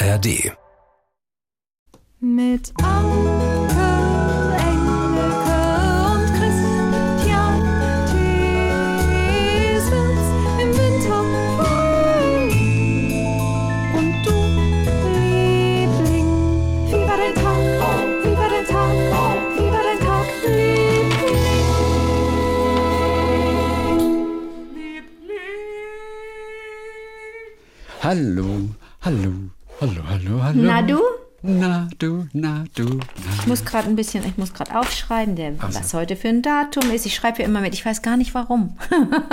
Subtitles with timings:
[0.00, 0.52] ARD.
[2.20, 3.90] Mit Anke,
[4.70, 5.60] Engelke
[6.12, 7.62] und Christian
[9.00, 10.26] Thiesens
[10.62, 11.20] im Winter.
[13.98, 14.36] Und du,
[15.18, 16.30] Liebling,
[16.86, 17.62] wie war dein Tag?
[18.22, 18.94] Wie war dein Tag?
[19.56, 21.08] Wie war dein Tag, Liebling?
[28.00, 28.48] Hallo,
[29.02, 29.32] hallo,
[29.80, 30.62] hallo, hallo, hallo.
[30.62, 30.98] Na du?
[31.40, 33.00] Na du, na du, na
[33.38, 36.90] Ich muss gerade ein bisschen, ich muss gerade aufschreiben, der, was heute für ein Datum
[36.90, 37.06] ist.
[37.06, 38.76] Ich schreibe hier immer mit, ich weiß gar nicht warum.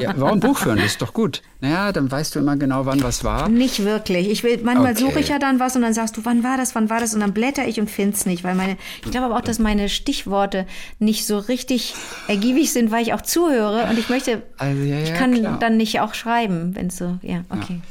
[0.00, 0.78] ja, Warum Buch führen?
[0.78, 1.42] Das ist doch gut.
[1.60, 3.50] Naja, dann weißt du immer genau, wann was war.
[3.50, 4.30] Nicht wirklich.
[4.30, 5.02] Ich will, manchmal Okay.
[5.02, 7.12] suche ich ja dann was und dann sagst du, wann war das, wann war das?
[7.12, 8.44] Und dann blätter ich und finde es nicht.
[8.44, 10.66] Weil meine, ich glaube aber auch, dass meine Stichworte
[11.00, 11.94] nicht so richtig
[12.28, 15.58] ergiebig sind, weil ich auch zuhöre und ich möchte, Also, ja, ich ja, kann klar.
[15.60, 17.82] dann nicht auch schreiben, wenn es so, ja, okay.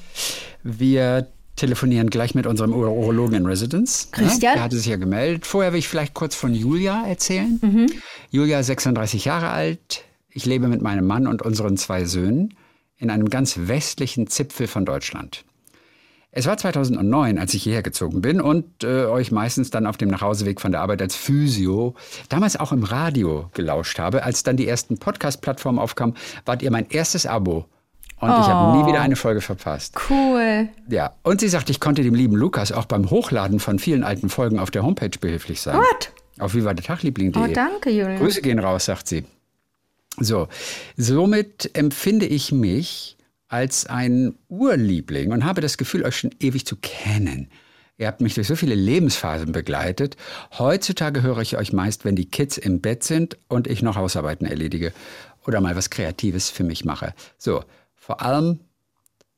[0.64, 4.08] Wir telefonieren gleich mit unserem Ur- Urologen in Residence.
[4.12, 4.42] Christian?
[4.42, 5.46] Ja, der hatte sich ja gemeldet.
[5.46, 7.60] Vorher will ich vielleicht kurz von Julia erzählen.
[7.62, 7.88] Mhm.
[8.30, 10.04] Julia, 36 Jahre alt.
[10.30, 12.56] Ich lebe mit meinem Mann und unseren zwei Söhnen
[12.98, 15.44] in einem ganz westlichen Zipfel von Deutschland.
[16.34, 20.08] Es war 2009, als ich hierher gezogen bin und äh, euch meistens dann auf dem
[20.08, 21.94] Nachhauseweg von der Arbeit als Physio,
[22.30, 24.24] damals auch im Radio gelauscht habe.
[24.24, 27.66] Als dann die ersten Podcast-Plattformen aufkamen, wart ihr mein erstes Abo.
[28.22, 29.96] Und ich habe nie wieder eine Folge verpasst.
[30.10, 30.70] Cool.
[30.88, 34.30] Ja, und sie sagt, ich konnte dem lieben Lukas auch beim Hochladen von vielen alten
[34.30, 35.78] Folgen auf der Homepage behilflich sein.
[35.78, 36.12] What?
[36.38, 37.42] Auf vivatagtagliebling.de.
[37.42, 38.18] Oh, danke, Julia.
[38.18, 39.26] Grüße gehen raus, sagt sie.
[40.20, 40.48] So,
[40.98, 46.76] somit empfinde ich mich als ein Urliebling und habe das Gefühl, euch schon ewig zu
[46.76, 47.50] kennen.
[47.98, 50.16] Ihr habt mich durch so viele Lebensphasen begleitet.
[50.58, 54.48] Heutzutage höre ich euch meist, wenn die Kids im Bett sind und ich noch Hausarbeiten
[54.48, 54.94] erledige
[55.46, 57.14] oder mal was Kreatives für mich mache.
[57.38, 57.64] So,
[58.12, 58.60] vor allem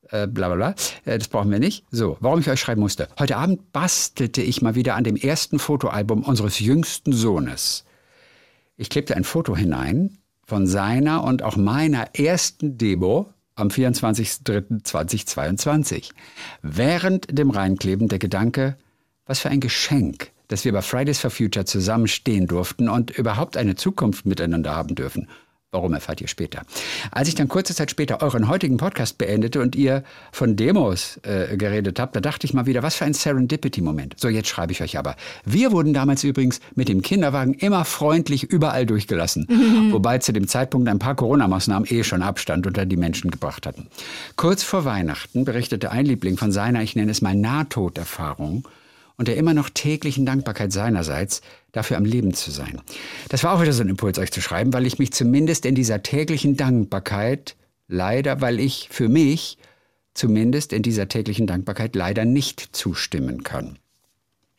[0.10, 0.74] äh, bla bla bla.
[1.06, 1.86] Äh, das brauchen wir nicht.
[1.92, 3.08] So, warum ich euch schreiben musste.
[3.20, 7.86] Heute Abend bastelte ich mal wieder an dem ersten Fotoalbum unseres jüngsten Sohnes.
[8.76, 16.10] Ich klebte ein Foto hinein von seiner und auch meiner ersten Demo am 24.03.2022.
[16.64, 18.76] Während dem Reinkleben der Gedanke,
[19.28, 23.76] was für ein Geschenk, dass wir bei Fridays for Future zusammenstehen durften und überhaupt eine
[23.76, 25.28] Zukunft miteinander haben dürfen.
[25.74, 26.62] Warum erfahrt ihr später?
[27.12, 31.58] Als ich dann kurze Zeit später euren heutigen Podcast beendete und ihr von Demos äh,
[31.58, 34.14] geredet habt, da dachte ich mal wieder, was für ein Serendipity-Moment.
[34.20, 35.16] So, jetzt schreibe ich euch aber.
[35.46, 39.48] Wir wurden damals übrigens mit dem Kinderwagen immer freundlich überall durchgelassen,
[39.92, 43.88] wobei zu dem Zeitpunkt ein paar Corona-Maßnahmen eh schon Abstand unter die Menschen gebracht hatten.
[44.36, 48.68] Kurz vor Weihnachten berichtete ein Liebling von seiner, ich nenne es mal Nahtoderfahrung
[49.24, 51.40] und der immer noch täglichen Dankbarkeit seinerseits,
[51.72, 52.82] dafür am Leben zu sein.
[53.30, 55.76] Das war auch wieder so ein Impuls, euch zu schreiben, weil ich mich zumindest in
[55.76, 57.56] dieser täglichen Dankbarkeit,
[57.88, 59.58] leider, weil ich für mich
[60.14, 63.80] zumindest in dieser täglichen Dankbarkeit leider nicht zustimmen kann.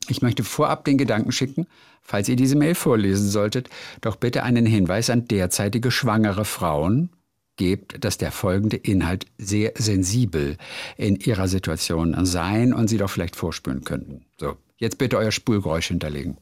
[0.08, 1.66] Ich möchte vorab den Gedanken schicken,
[2.00, 3.68] falls ihr diese Mail vorlesen solltet,
[4.00, 7.10] doch bitte einen Hinweis an derzeitige schwangere Frauen
[7.56, 10.56] gebt, dass der folgende Inhalt sehr sensibel
[10.96, 14.24] in ihrer Situation sein und sie doch vielleicht vorspüren könnten.
[14.38, 16.36] So, jetzt bitte euer Spulgeräusch hinterlegen.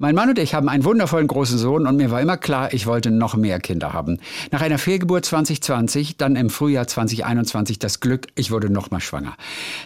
[0.00, 2.86] Mein Mann und ich haben einen wundervollen großen Sohn und mir war immer klar, ich
[2.86, 4.20] wollte noch mehr Kinder haben.
[4.52, 9.34] Nach einer Fehlgeburt 2020, dann im Frühjahr 2021 das Glück, ich wurde noch mal schwanger.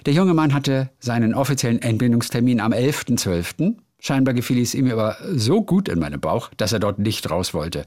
[0.05, 3.77] Der junge Mann hatte seinen offiziellen Entbindungstermin am 11.12.
[4.05, 7.55] Scheinbar gefiel es ihm aber so gut in meinem Bauch, dass er dort nicht raus
[7.55, 7.87] wollte.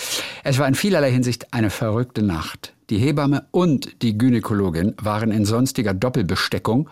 [0.44, 2.74] Es war in vielerlei Hinsicht eine verrückte Nacht.
[2.90, 6.90] Die Hebamme und die Gynäkologin waren in sonstiger Doppelbesteckung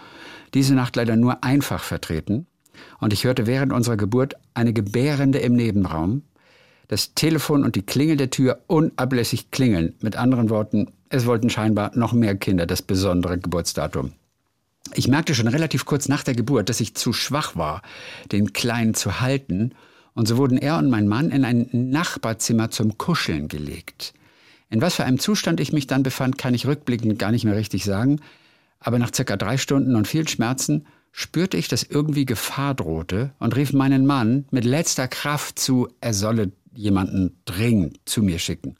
[0.53, 2.45] diese Nacht leider nur einfach vertreten.
[2.99, 6.21] Und ich hörte während unserer Geburt eine Gebärende im Nebenraum,
[6.93, 9.95] das Telefon und die Klingel der Tür unablässig klingeln.
[10.01, 14.13] Mit anderen Worten, es wollten scheinbar noch mehr Kinder das besondere Geburtsdatum.
[14.93, 17.81] Ich merkte schon relativ kurz nach der Geburt, dass ich zu schwach war,
[18.31, 19.73] den Kleinen zu halten,
[20.13, 24.13] und so wurden er und mein Mann in ein Nachbarzimmer zum Kuscheln gelegt.
[24.69, 27.55] In was für einem Zustand ich mich dann befand, kann ich rückblickend gar nicht mehr
[27.55, 28.19] richtig sagen,
[28.79, 33.55] aber nach circa drei Stunden und vielen Schmerzen spürte ich, dass irgendwie Gefahr drohte und
[33.55, 38.75] rief meinen Mann mit letzter Kraft zu, er solle jemanden dringend zu mir schicken.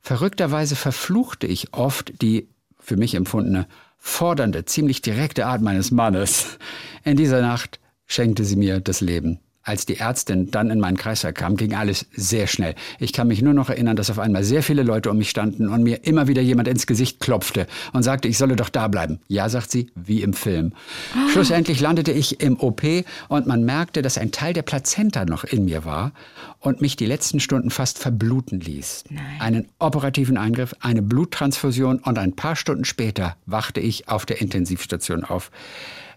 [0.00, 2.48] Verrückterweise verfluchte ich oft die
[2.78, 3.66] für mich empfundene
[3.98, 6.58] fordernde, ziemlich direkte Art meines Mannes.
[7.04, 9.40] In dieser Nacht schenkte sie mir das Leben.
[9.68, 12.74] Als die Ärztin dann in meinen Kreislauf kam, ging alles sehr schnell.
[13.00, 15.68] Ich kann mich nur noch erinnern, dass auf einmal sehr viele Leute um mich standen
[15.68, 19.20] und mir immer wieder jemand ins Gesicht klopfte und sagte, ich solle doch da bleiben.
[19.28, 20.72] Ja, sagt sie, wie im Film.
[21.14, 21.28] Oh.
[21.28, 22.80] Schlussendlich landete ich im OP
[23.28, 26.12] und man merkte, dass ein Teil der Plazenta noch in mir war
[26.60, 29.04] und mich die letzten Stunden fast verbluten ließ.
[29.10, 29.22] Nein.
[29.38, 35.24] Einen operativen Eingriff, eine Bluttransfusion und ein paar Stunden später wachte ich auf der Intensivstation
[35.24, 35.50] auf.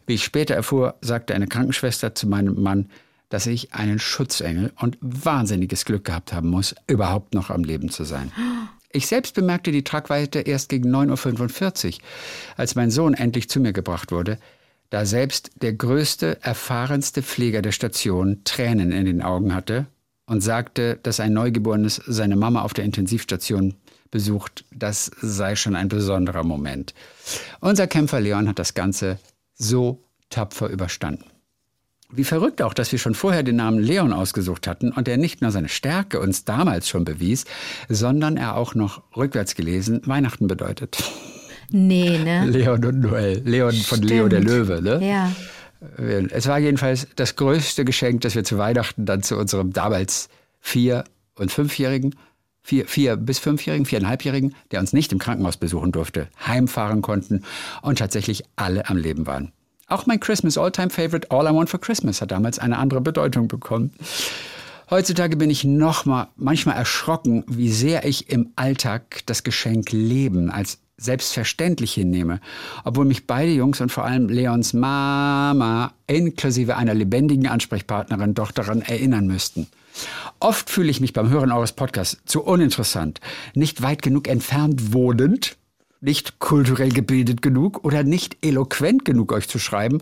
[0.07, 2.89] Wie ich später erfuhr, sagte eine Krankenschwester zu meinem Mann,
[3.31, 8.03] dass ich einen Schutzengel und wahnsinniges Glück gehabt haben muss, überhaupt noch am Leben zu
[8.03, 8.31] sein.
[8.91, 11.99] Ich selbst bemerkte die Tragweite erst gegen 9.45 Uhr,
[12.57, 14.37] als mein Sohn endlich zu mir gebracht wurde,
[14.89, 19.87] da selbst der größte, erfahrenste Pfleger der Station Tränen in den Augen hatte
[20.25, 23.75] und sagte, dass ein Neugeborenes seine Mama auf der Intensivstation
[24.11, 26.93] besucht, das sei schon ein besonderer Moment.
[27.61, 29.17] Unser Kämpfer Leon hat das Ganze
[29.53, 31.30] so tapfer überstanden.
[32.13, 35.41] Wie verrückt auch, dass wir schon vorher den Namen Leon ausgesucht hatten und er nicht
[35.41, 37.45] nur seine Stärke uns damals schon bewies,
[37.87, 41.03] sondern er auch noch rückwärts gelesen Weihnachten bedeutet.
[41.69, 42.45] Nee, ne?
[42.45, 43.41] Leon und Noel.
[43.45, 44.09] Leon von Stimmt.
[44.09, 45.07] Leo der Löwe, ne?
[45.07, 45.31] Ja.
[46.29, 50.29] Es war jedenfalls das größte Geschenk, das wir zu Weihnachten dann zu unserem damals
[50.59, 51.05] vier-
[51.35, 52.15] und fünfjährigen,
[52.61, 57.43] vier, vier bis fünfjährigen, viereinhalbjährigen, der uns nicht im Krankenhaus besuchen durfte, heimfahren konnten
[57.81, 59.53] und tatsächlich alle am Leben waren.
[59.91, 63.49] Auch mein Christmas All-Time Favorite All I Want for Christmas hat damals eine andere Bedeutung
[63.49, 63.91] bekommen.
[64.89, 70.49] Heutzutage bin ich noch mal manchmal erschrocken, wie sehr ich im Alltag das Geschenk Leben
[70.49, 72.39] als selbstverständlich hinnehme,
[72.85, 78.81] obwohl mich beide Jungs und vor allem Leons Mama inklusive einer lebendigen Ansprechpartnerin doch daran
[78.81, 79.67] erinnern müssten.
[80.39, 83.19] Oft fühle ich mich beim Hören eures Podcasts zu uninteressant,
[83.55, 85.57] nicht weit genug entfernt wohnend
[86.01, 90.01] nicht kulturell gebildet genug oder nicht eloquent genug, euch zu schreiben.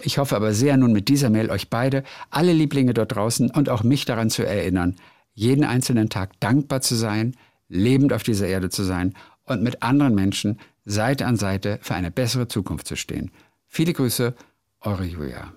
[0.00, 3.68] Ich hoffe aber sehr, nun mit dieser Mail euch beide, alle Lieblinge dort draußen und
[3.68, 4.96] auch mich daran zu erinnern,
[5.32, 7.36] jeden einzelnen Tag dankbar zu sein,
[7.68, 9.14] lebend auf dieser Erde zu sein
[9.44, 13.30] und mit anderen Menschen Seite an Seite für eine bessere Zukunft zu stehen.
[13.68, 14.34] Viele Grüße,
[14.80, 15.52] eure Julia.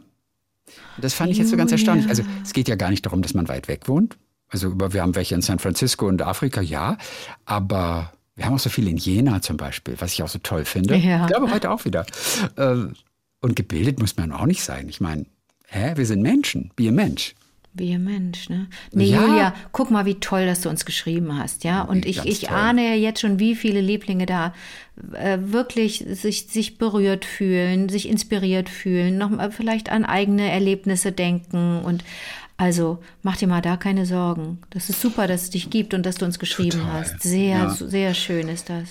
[0.99, 2.07] Das fand ich jetzt so ganz erstaunlich.
[2.09, 4.17] Also es geht ja gar nicht darum, dass man weit weg wohnt.
[4.49, 6.97] Also wir haben welche in San Francisco und Afrika, ja,
[7.45, 10.63] aber wir haben auch so viel in Jena zum Beispiel, was ich auch so toll
[10.63, 10.95] finde.
[10.95, 11.23] Ja.
[11.23, 12.05] Ich glaube heute auch wieder.
[12.57, 12.93] Ähm,
[13.41, 14.87] und gebildet muss man auch nicht sein.
[14.87, 15.25] Ich meine,
[15.67, 17.35] hä, wir sind Menschen, wie ein Mensch.
[17.73, 18.67] Wie ein Mensch, ne?
[18.93, 19.25] Nee, ja.
[19.25, 21.81] Julia, guck mal, wie toll, dass du uns geschrieben hast, ja.
[21.81, 24.53] Und ich, ich ahne ja jetzt schon, wie viele Lieblinge da
[25.13, 31.11] äh, wirklich sich, sich berührt fühlen, sich inspiriert fühlen, noch mal vielleicht an eigene Erlebnisse
[31.11, 32.05] denken und
[32.59, 34.57] also mach dir mal da keine Sorgen.
[34.69, 36.91] Das ist super, dass es dich gibt und dass du uns geschrieben total.
[36.91, 37.23] hast.
[37.23, 37.69] Sehr, ja.
[37.69, 38.89] sehr schön ist das.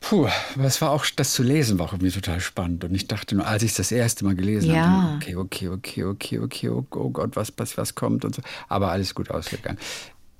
[0.00, 2.82] Puh, aber es war auch, das zu lesen war auch irgendwie total spannend.
[2.82, 4.86] Und ich dachte nur, als ich es das erste Mal gelesen ja.
[4.86, 8.42] habe, okay, okay, okay, okay, okay, oh, oh Gott, was, was, was kommt und so.
[8.68, 9.78] Aber alles gut ausgegangen.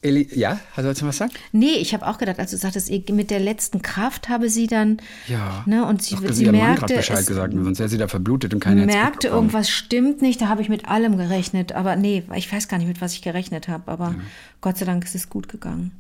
[0.03, 1.33] Eli, ja, hast du was sagen?
[1.53, 4.97] Nee, ich habe auch gedacht, als du sagtest, mit der letzten Kraft habe sie dann.
[5.29, 5.63] Ja.
[5.67, 6.95] Ne, und sie, sie, sie merkte.
[6.95, 10.63] Bescheid gesagt, sonst wäre sie da verblutet und keine merkte, irgendwas stimmt nicht, da habe
[10.63, 11.73] ich mit allem gerechnet.
[11.73, 13.91] Aber nee, ich weiß gar nicht, mit was ich gerechnet habe.
[13.93, 14.25] Aber ja.
[14.63, 15.93] Gott sei Dank ist es gut gegangen.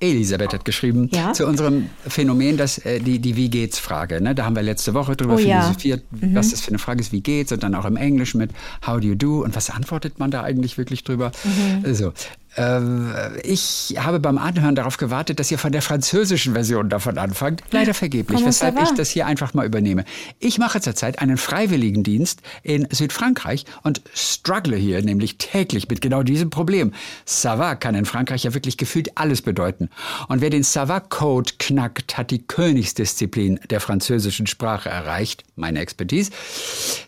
[0.00, 1.32] Elisabeth hat geschrieben ja?
[1.32, 4.20] zu unserem Phänomen, dass äh, die, die Wie geht's Frage.
[4.20, 4.34] Ne?
[4.34, 6.28] Da haben wir letzte Woche drüber oh, philosophiert, ja.
[6.28, 6.34] mhm.
[6.34, 8.50] was das für eine Frage ist, wie geht's und dann auch im Englisch mit
[8.86, 11.32] How do you do und was antwortet man da eigentlich wirklich drüber?
[11.44, 11.84] Mhm.
[11.84, 12.12] Also, äh,
[12.54, 17.62] ich habe beim Anhören darauf gewartet, dass ihr von der französischen Version davon anfangt.
[17.70, 20.04] Leider vergeblich, weshalb ich das hier einfach mal übernehme.
[20.38, 26.50] Ich mache zurzeit einen Freiwilligendienst in Südfrankreich und struggle hier nämlich täglich mit genau diesem
[26.50, 26.92] Problem.
[27.26, 29.88] Ça kann in Frankreich ja wirklich gefühlt alles bedeuten.
[30.28, 35.44] Und wer den Ça-code knackt, hat die Königsdisziplin der französischen Sprache erreicht.
[35.56, 36.30] Meine Expertise.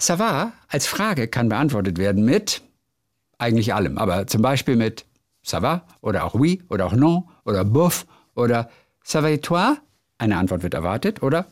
[0.00, 2.62] Ça als Frage kann beantwortet werden mit
[3.36, 5.04] eigentlich allem, aber zum Beispiel mit
[5.44, 8.68] ça va oder auch oui oder auch non oder bof oder
[9.04, 9.76] ça va et toi?
[10.18, 11.46] Eine Antwort wird erwartet oder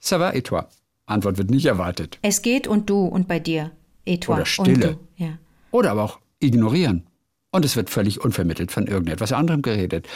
[0.00, 0.62] ça va et toi?
[1.06, 2.18] Antwort wird nicht erwartet.
[2.22, 3.72] Es geht und du und bei dir.
[4.04, 4.98] Et toi oder Stille.
[5.16, 5.38] Ja.
[5.70, 7.06] Oder aber auch ignorieren.
[7.54, 10.08] Und es wird völlig unvermittelt von irgendetwas anderem geredet.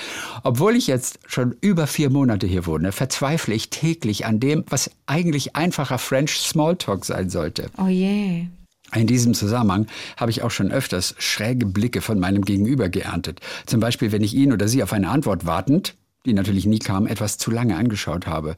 [0.42, 4.90] Obwohl ich jetzt schon über vier Monate hier wohne, verzweifle ich täglich an dem, was
[5.04, 7.68] eigentlich einfacher French Smalltalk sein sollte.
[7.76, 8.46] Oh je.
[8.94, 13.40] In diesem Zusammenhang habe ich auch schon öfters schräge Blicke von meinem Gegenüber geerntet.
[13.66, 17.06] Zum Beispiel, wenn ich ihn oder sie auf eine Antwort wartend, die natürlich nie kam,
[17.06, 18.56] etwas zu lange angeschaut habe.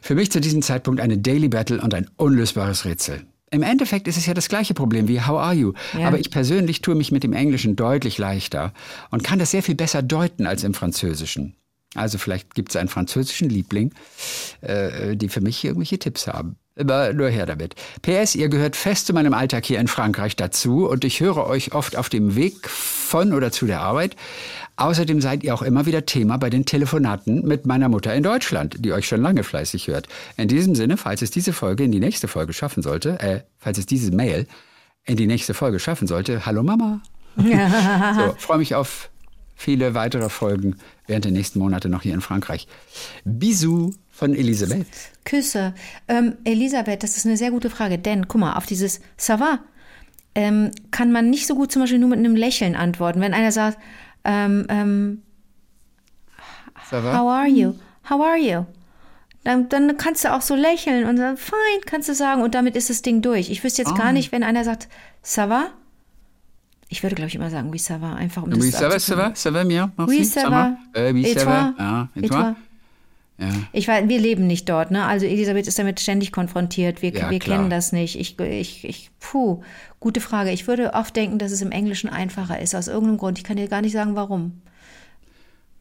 [0.00, 3.26] Für mich zu diesem Zeitpunkt eine Daily Battle und ein unlösbares Rätsel.
[3.50, 5.72] Im Endeffekt ist es ja das gleiche Problem wie How are you?
[5.96, 6.08] Ja.
[6.08, 8.72] Aber ich persönlich tue mich mit dem Englischen deutlich leichter
[9.10, 11.54] und kann das sehr viel besser deuten als im Französischen.
[11.94, 13.94] Also vielleicht gibt es einen französischen Liebling,
[14.60, 16.56] äh, die für mich irgendwelche Tipps haben.
[16.78, 17.74] Aber nur her damit.
[18.02, 21.72] PS, ihr gehört fest zu meinem Alltag hier in Frankreich dazu und ich höre euch
[21.72, 24.14] oft auf dem Weg von oder zu der Arbeit.
[24.76, 28.76] Außerdem seid ihr auch immer wieder Thema bei den Telefonaten mit meiner Mutter in Deutschland,
[28.84, 30.06] die euch schon lange fleißig hört.
[30.36, 33.78] In diesem Sinne, falls es diese Folge in die nächste Folge schaffen sollte, äh, falls
[33.78, 34.46] es diese Mail
[35.04, 37.00] in die nächste Folge schaffen sollte, hallo Mama.
[37.36, 39.08] so, freue mich auf
[39.54, 42.68] viele weitere Folgen während der nächsten Monate noch hier in Frankreich.
[43.24, 44.86] Bisous von Elisabeth.
[45.24, 45.74] Küsse.
[46.08, 49.60] Ähm, Elisabeth, das ist eine sehr gute Frage, denn guck mal, auf dieses Ça va
[50.36, 53.20] ähm, kann man nicht so gut zum Beispiel nur mit einem Lächeln antworten.
[53.20, 53.78] Wenn einer sagt,
[54.24, 55.22] ähm, ähm,
[56.90, 57.74] How are you?
[58.08, 58.66] How are you?
[59.44, 62.76] Dann, dann, kannst du auch so lächeln und sagen, fein, kannst du sagen, und damit
[62.76, 63.50] ist das Ding durch.
[63.50, 63.96] Ich wüsste jetzt oh.
[63.96, 64.88] gar nicht, wenn einer sagt,
[65.24, 65.70] ça va?
[66.88, 68.98] Ich würde, glaube ich, immer sagen, oui, ça va, einfach um oui, das ça va,
[68.98, 70.76] ça va, ça va, bien, merci, oui, ça, va.
[70.96, 71.74] Euh, oui, ça va.
[71.78, 72.38] Ah, et, et toi?
[72.38, 72.56] toi?
[73.38, 73.48] Ja.
[73.72, 75.04] Ich weiß, wir leben nicht dort, ne?
[75.04, 77.02] Also Elisabeth ist damit ständig konfrontiert.
[77.02, 78.18] Wir, ja, wir kennen das nicht.
[78.18, 79.62] Ich, ich, ich, puh,
[80.00, 80.50] gute Frage.
[80.50, 83.38] Ich würde oft denken, dass es im Englischen einfacher ist, aus irgendeinem Grund.
[83.38, 84.62] Ich kann dir gar nicht sagen, warum.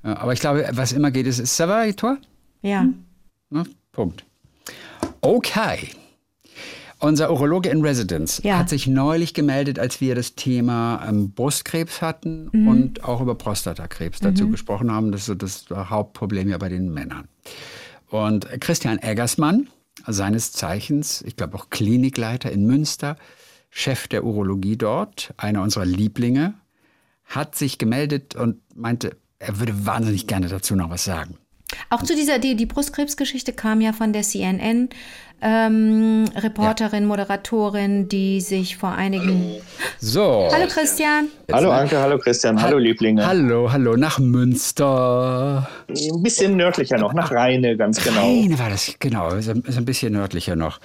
[0.03, 2.15] Ja, aber ich glaube, was immer geht, ist, et toi?
[2.62, 2.81] Ja.
[2.81, 3.05] Hm?
[3.50, 4.25] Na, Punkt.
[5.21, 5.91] Okay.
[7.05, 8.57] Unser Urologe in Residence ja.
[8.57, 12.67] hat sich neulich gemeldet, als wir das Thema ähm, Brustkrebs hatten mhm.
[12.67, 14.25] und auch über Prostatakrebs mhm.
[14.25, 15.12] dazu gesprochen haben.
[15.12, 17.27] Das ist das Hauptproblem ja bei den Männern.
[18.09, 19.67] Und Christian Eggersmann,
[20.07, 23.17] seines Zeichens, ich glaube auch Klinikleiter in Münster,
[23.69, 26.55] Chef der Urologie dort, einer unserer Lieblinge,
[27.25, 31.38] hat sich gemeldet und meinte, er würde wahnsinnig gerne dazu noch was sagen.
[31.89, 34.89] Auch zu dieser, die, die Brustkrebsgeschichte kam ja von der CNN
[35.42, 37.08] ähm, Reporterin, ja.
[37.08, 39.56] Moderatorin, die sich vor einigen.
[40.00, 40.50] So.
[40.51, 41.27] Hallo Christian.
[41.51, 43.25] Hallo Anke, hallo Christian, hallo Lieblinge.
[43.25, 45.70] Hallo, hallo, nach Münster.
[45.88, 48.22] Ein bisschen nördlicher noch, nach Rheine, ganz genau.
[48.22, 50.80] Rheine war das, genau, ist ein, ist ein bisschen nördlicher noch.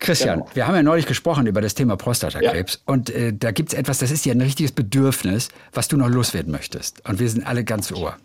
[0.00, 0.50] Christian, genau.
[0.54, 2.92] wir haben ja neulich gesprochen über das Thema Prostatakrebs ja.
[2.92, 6.08] und äh, da gibt es etwas, das ist ja ein richtiges Bedürfnis, was du noch
[6.08, 7.06] loswerden möchtest.
[7.08, 8.16] Und wir sind alle ganz ohr.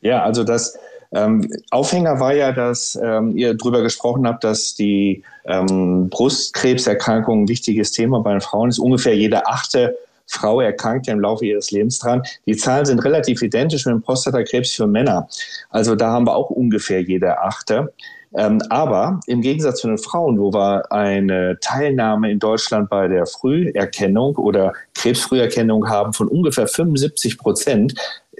[0.00, 0.78] Ja, also das,
[1.12, 7.48] ähm, Aufhänger war ja, dass ähm, ihr darüber gesprochen habt, dass die ähm, Brustkrebserkrankung ein
[7.48, 8.78] wichtiges Thema bei den Frauen ist.
[8.78, 12.22] Ungefähr jede achte Frau erkrankt ja im Laufe ihres Lebens dran.
[12.46, 15.28] Die Zahlen sind relativ identisch mit dem Prostatakrebs für Männer.
[15.70, 17.92] Also da haben wir auch ungefähr jede achte.
[18.36, 23.26] Ähm, aber im Gegensatz zu den Frauen, wo wir eine Teilnahme in Deutschland bei der
[23.26, 27.94] Früherkennung oder Krebsfrüherkennung haben von ungefähr 75 Prozent,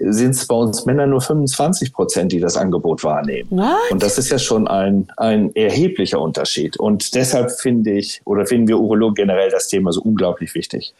[0.09, 3.49] sind es bei uns Männer nur 25 Prozent, die das Angebot wahrnehmen.
[3.51, 3.91] What?
[3.91, 6.77] Und das ist ja schon ein, ein erheblicher Unterschied.
[6.77, 10.93] Und deshalb finde ich, oder finden wir Urologen generell das Thema so unglaublich wichtig.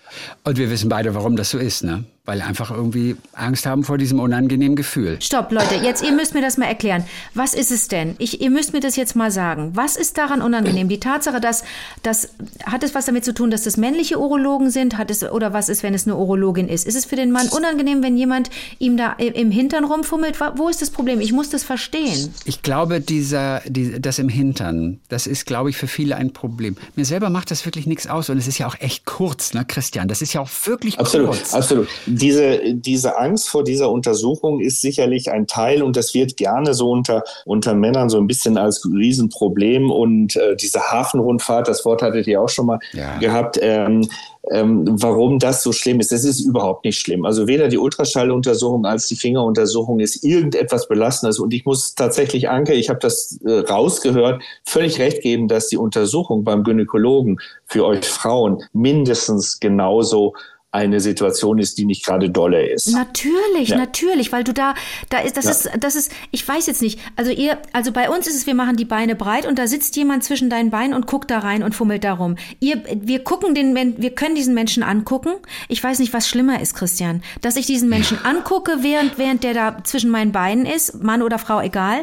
[0.43, 2.03] Und wir wissen beide, warum das so ist, ne?
[2.23, 5.17] Weil einfach irgendwie Angst haben vor diesem unangenehmen Gefühl.
[5.21, 7.03] Stopp, Leute, jetzt, ihr müsst mir das mal erklären.
[7.33, 8.15] Was ist es denn?
[8.19, 9.71] Ich, ihr müsst mir das jetzt mal sagen.
[9.73, 10.87] Was ist daran unangenehm?
[10.87, 11.63] Die Tatsache, dass,
[12.03, 12.29] dass,
[12.63, 14.99] hat es was damit zu tun, dass das männliche Urologen sind?
[14.99, 16.85] Hat es, oder was ist, wenn es eine Urologin ist?
[16.85, 20.39] Ist es für den Mann unangenehm, wenn jemand ihm da im Hintern rumfummelt?
[20.57, 21.21] Wo ist das Problem?
[21.21, 22.31] Ich muss das verstehen.
[22.45, 26.77] Ich glaube, dieser, die, das im Hintern, das ist, glaube ich, für viele ein Problem.
[26.95, 29.65] Mir selber macht das wirklich nichts aus und es ist ja auch echt kurz, ne,
[29.65, 30.07] Christian?
[30.07, 31.53] Das ist ja auch wirklich absolut, kurz.
[31.53, 31.87] Absolut,
[32.17, 36.89] diese, diese Angst vor dieser Untersuchung ist sicherlich ein Teil und das wird gerne so
[36.89, 42.27] unter, unter Männern so ein bisschen als Riesenproblem und äh, diese Hafenrundfahrt, das Wort hattet
[42.27, 43.17] ihr auch schon mal ja.
[43.17, 44.07] gehabt, ähm,
[44.49, 46.11] ähm, warum das so schlimm ist.
[46.11, 47.25] Das ist überhaupt nicht schlimm.
[47.25, 51.39] Also weder die Ultraschalluntersuchung als die Fingeruntersuchung ist irgendetwas Belastendes.
[51.39, 55.77] Und ich muss tatsächlich, Anke, ich habe das äh, rausgehört, völlig recht geben, dass die
[55.77, 60.33] Untersuchung beim Gynäkologen für euch Frauen mindestens genauso
[60.71, 62.93] eine Situation ist, die nicht gerade dolle ist.
[62.93, 63.77] Natürlich, ja.
[63.77, 64.73] natürlich, weil du da,
[65.09, 65.51] da ist, das ja.
[65.51, 66.99] ist, das ist, ich weiß jetzt nicht.
[67.17, 69.97] Also ihr, also bei uns ist es, wir machen die Beine breit und da sitzt
[69.97, 72.37] jemand zwischen deinen Beinen und guckt da rein und fummelt da rum.
[72.61, 75.31] Ihr, wir gucken den, wir können diesen Menschen angucken.
[75.67, 79.53] Ich weiß nicht, was schlimmer ist, Christian, dass ich diesen Menschen angucke, während, während der
[79.53, 82.01] da zwischen meinen Beinen ist, Mann oder Frau, egal.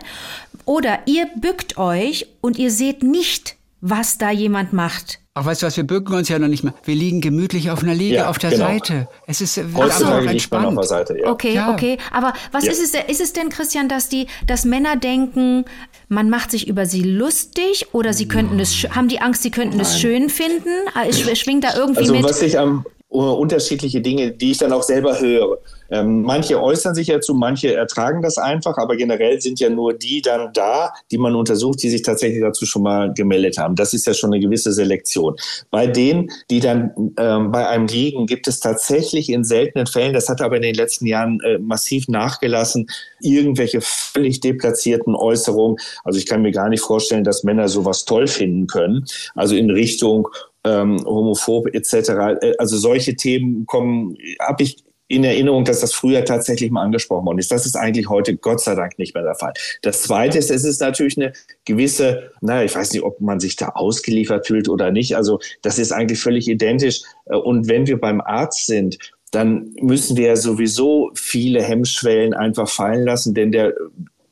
[0.67, 5.21] Oder ihr bückt euch und ihr seht nicht, was da jemand macht.
[5.41, 6.75] Ach, weißt du was, wir bücken uns ja noch nicht mehr.
[6.83, 8.67] Wir liegen gemütlich auf einer Liege ja, auf der genau.
[8.67, 9.07] Seite.
[9.29, 10.31] Es ist Heutzutage so.
[10.31, 10.67] entspannt.
[10.67, 11.31] Auf der Seite, ja.
[11.31, 11.73] Okay, ja.
[11.73, 11.97] okay.
[12.11, 12.73] Aber was ja.
[12.73, 15.65] ist es, ist es denn, Christian, dass die, dass Männer denken,
[16.09, 19.77] man macht sich über sie lustig oder sie könnten es, haben die Angst, sie könnten
[19.77, 19.87] Nein.
[19.87, 20.71] es schön finden?
[20.95, 22.25] Ah, es schwingt da irgendwie also, mit?
[22.25, 25.59] Was ich am, unterschiedliche Dinge, die ich dann auch selber höre.
[25.91, 30.21] Ähm, manche äußern sich dazu, manche ertragen das einfach, aber generell sind ja nur die
[30.21, 33.75] dann da, die man untersucht, die sich tatsächlich dazu schon mal gemeldet haben.
[33.75, 35.37] Das ist ja schon eine gewisse Selektion.
[35.71, 40.29] Bei denen, die dann ähm, bei einem liegen, gibt es tatsächlich in seltenen Fällen, das
[40.29, 42.89] hat aber in den letzten Jahren äh, massiv nachgelassen,
[43.21, 45.79] irgendwelche völlig deplatzierten Äußerungen.
[46.05, 49.05] Also ich kann mir gar nicht vorstellen, dass Männer sowas toll finden können.
[49.35, 50.29] Also in Richtung,
[50.65, 52.09] ähm, homophob etc.
[52.41, 54.77] Äh, also solche Themen kommen, habe ich
[55.09, 57.51] in Erinnerung, dass das früher tatsächlich mal angesprochen worden ist.
[57.51, 59.55] Das ist eigentlich heute Gott sei Dank nicht mehr der Fall.
[59.83, 61.33] Das Zweite ist, es ist natürlich eine
[61.65, 65.17] gewisse, naja, ich weiß nicht, ob man sich da ausgeliefert fühlt oder nicht.
[65.17, 67.03] Also das ist eigentlich völlig identisch.
[67.25, 68.99] Und wenn wir beim Arzt sind,
[69.31, 73.75] dann müssen wir ja sowieso viele Hemmschwellen einfach fallen lassen, denn der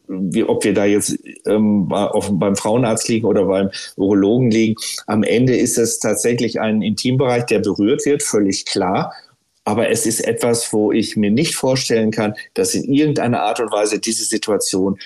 [0.09, 4.76] wie, ob wir da jetzt ähm, auf, beim Frauenarzt liegen oder beim Urologen liegen.
[5.06, 9.12] Am Ende ist es tatsächlich ein Intimbereich, der berührt wird, völlig klar.
[9.66, 13.73] Aber es ist etwas, wo ich mir nicht vorstellen kann, dass in irgendeiner Art und
[13.73, 14.96] Weise diese Situation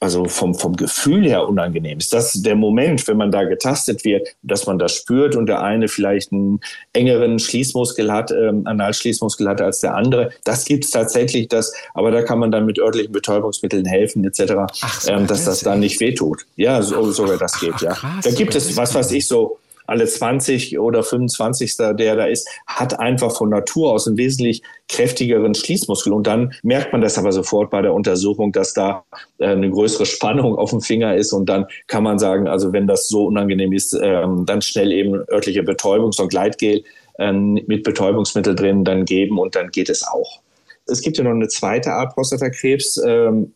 [0.00, 2.12] also vom, vom Gefühl her unangenehm ist.
[2.14, 5.88] Das der Moment, wenn man da getastet wird, dass man das spürt und der eine
[5.88, 6.60] vielleicht einen
[6.94, 10.32] engeren Schließmuskel hat, ähm, Analschließmuskel hat als der andere.
[10.44, 15.00] Das gibt's tatsächlich, das, aber da kann man dann mit örtlichen Betäubungsmitteln helfen etc., Ach,
[15.02, 16.46] so ähm, dass das dann nicht wehtut.
[16.56, 17.92] Ja, so, sogar das geht, Ach, ja.
[17.92, 19.58] Krass, da gibt es, was weiß ich, so
[19.90, 21.76] alle 20 oder 25.
[21.76, 26.12] der da ist, hat einfach von Natur aus einen wesentlich kräftigeren Schließmuskel.
[26.12, 29.04] Und dann merkt man das aber sofort bei der Untersuchung, dass da
[29.38, 31.32] äh, eine größere Spannung auf dem Finger ist.
[31.32, 35.24] Und dann kann man sagen, also wenn das so unangenehm ist, ähm, dann schnell eben
[35.28, 36.84] örtliche Betäubungs- und Gleitgel
[37.18, 40.40] ähm, mit Betäubungsmittel drin dann geben und dann geht es auch.
[40.86, 43.54] Es gibt ja noch eine zweite Art Prostatakrebs, ähm,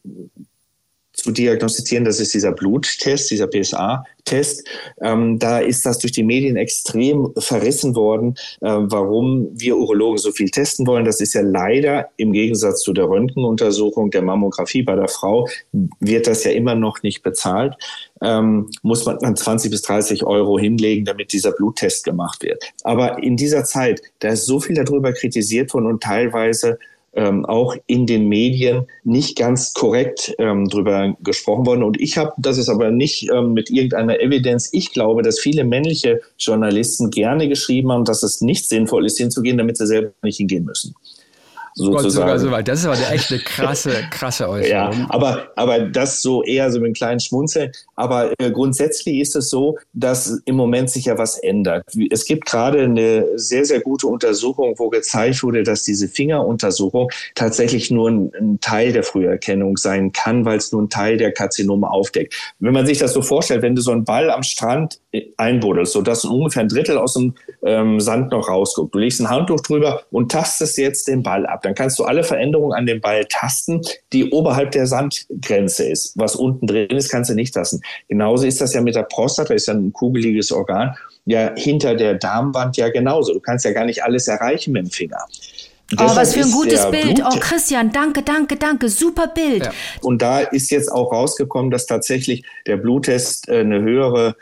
[1.14, 2.04] zu diagnostizieren.
[2.04, 4.68] Das ist dieser Bluttest, dieser PSA-Test.
[5.00, 10.32] Ähm, da ist das durch die Medien extrem verrissen worden, äh, warum wir Urologen so
[10.32, 11.04] viel testen wollen.
[11.04, 15.48] Das ist ja leider im Gegensatz zu der Röntgenuntersuchung der Mammographie bei der Frau,
[16.00, 17.74] wird das ja immer noch nicht bezahlt.
[18.20, 22.64] Ähm, muss man dann 20 bis 30 Euro hinlegen, damit dieser Bluttest gemacht wird.
[22.82, 26.78] Aber in dieser Zeit, da ist so viel darüber kritisiert worden und teilweise
[27.16, 31.82] ähm, auch in den Medien nicht ganz korrekt ähm, drüber gesprochen worden.
[31.82, 35.64] Und ich habe, das ist aber nicht ähm, mit irgendeiner Evidenz, ich glaube, dass viele
[35.64, 40.38] männliche Journalisten gerne geschrieben haben, dass es nicht sinnvoll ist, hinzugehen, damit sie selber nicht
[40.38, 40.94] hingehen müssen
[41.74, 42.02] sozusagen.
[42.02, 42.68] Gott, sogar so weit.
[42.68, 44.70] Das ist aber echt eine krasse, krasse Äußerung.
[44.70, 47.72] Ja, aber, aber das so eher so mit einem kleinen Schmunzeln.
[47.96, 51.84] Aber äh, grundsätzlich ist es so, dass im Moment sich ja was ändert.
[52.10, 57.90] Es gibt gerade eine sehr, sehr gute Untersuchung, wo gezeigt wurde, dass diese Fingeruntersuchung tatsächlich
[57.90, 61.90] nur ein, ein Teil der Früherkennung sein kann, weil es nur ein Teil der Karzinome
[61.90, 62.34] aufdeckt.
[62.60, 65.92] Wenn man sich das so vorstellt, wenn du so einen Ball am Strand äh, einbuddelst,
[65.92, 67.34] sodass ungefähr ein Drittel aus dem
[67.64, 71.63] ähm, Sand noch rausguckt, du legst ein Handtuch drüber und tastest jetzt den Ball ab
[71.64, 73.80] dann kannst du alle Veränderungen an dem Ball tasten,
[74.12, 76.12] die oberhalb der Sandgrenze ist.
[76.16, 77.80] Was unten drin ist, kannst du nicht tasten.
[78.08, 82.14] Genauso ist das ja mit der Prostata, ist ja ein kugeliges Organ, ja hinter der
[82.14, 83.32] Darmwand ja genauso.
[83.32, 85.18] Du kannst ja gar nicht alles erreichen mit dem Finger.
[85.98, 87.16] Oh, was für ein gutes Bild.
[87.16, 88.88] Blut oh, Christian, danke, danke, danke.
[88.88, 89.66] Super Bild.
[89.66, 89.72] Ja.
[90.00, 94.34] Und da ist jetzt auch rausgekommen, dass tatsächlich der Bluttest äh, eine höhere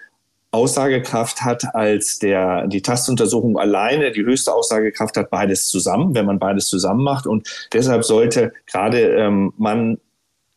[0.53, 4.13] Aussagekraft hat als der, die Tastuntersuchung alleine.
[4.13, 7.27] Die höchste Aussagekraft hat beides zusammen, wenn man beides zusammen macht.
[7.27, 9.99] Und deshalb sollte gerade ähm, man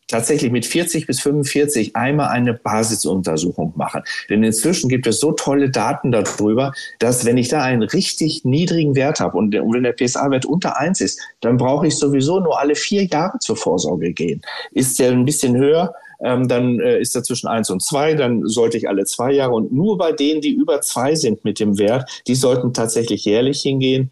[0.08, 4.04] tatsächlich mit 40 bis 45 einmal eine Basisuntersuchung machen.
[4.30, 8.96] Denn inzwischen gibt es so tolle Daten darüber, dass wenn ich da einen richtig niedrigen
[8.96, 12.76] Wert habe und wenn der PSA-Wert unter eins ist, dann brauche ich sowieso nur alle
[12.76, 14.42] vier Jahre zur Vorsorge gehen.
[14.72, 18.46] Ist der ein bisschen höher, ähm, dann äh, ist er zwischen eins und zwei, dann
[18.48, 21.78] sollte ich alle zwei Jahre und nur bei denen, die über zwei sind mit dem
[21.78, 24.12] Wert, die sollten tatsächlich jährlich hingehen.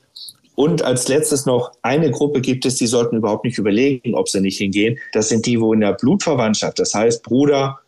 [0.56, 4.40] Und als letztes noch, eine Gruppe gibt es, die sollten überhaupt nicht überlegen, ob sie
[4.40, 5.00] nicht hingehen.
[5.12, 7.80] Das sind die, wo in der Blutverwandtschaft, das heißt Bruder,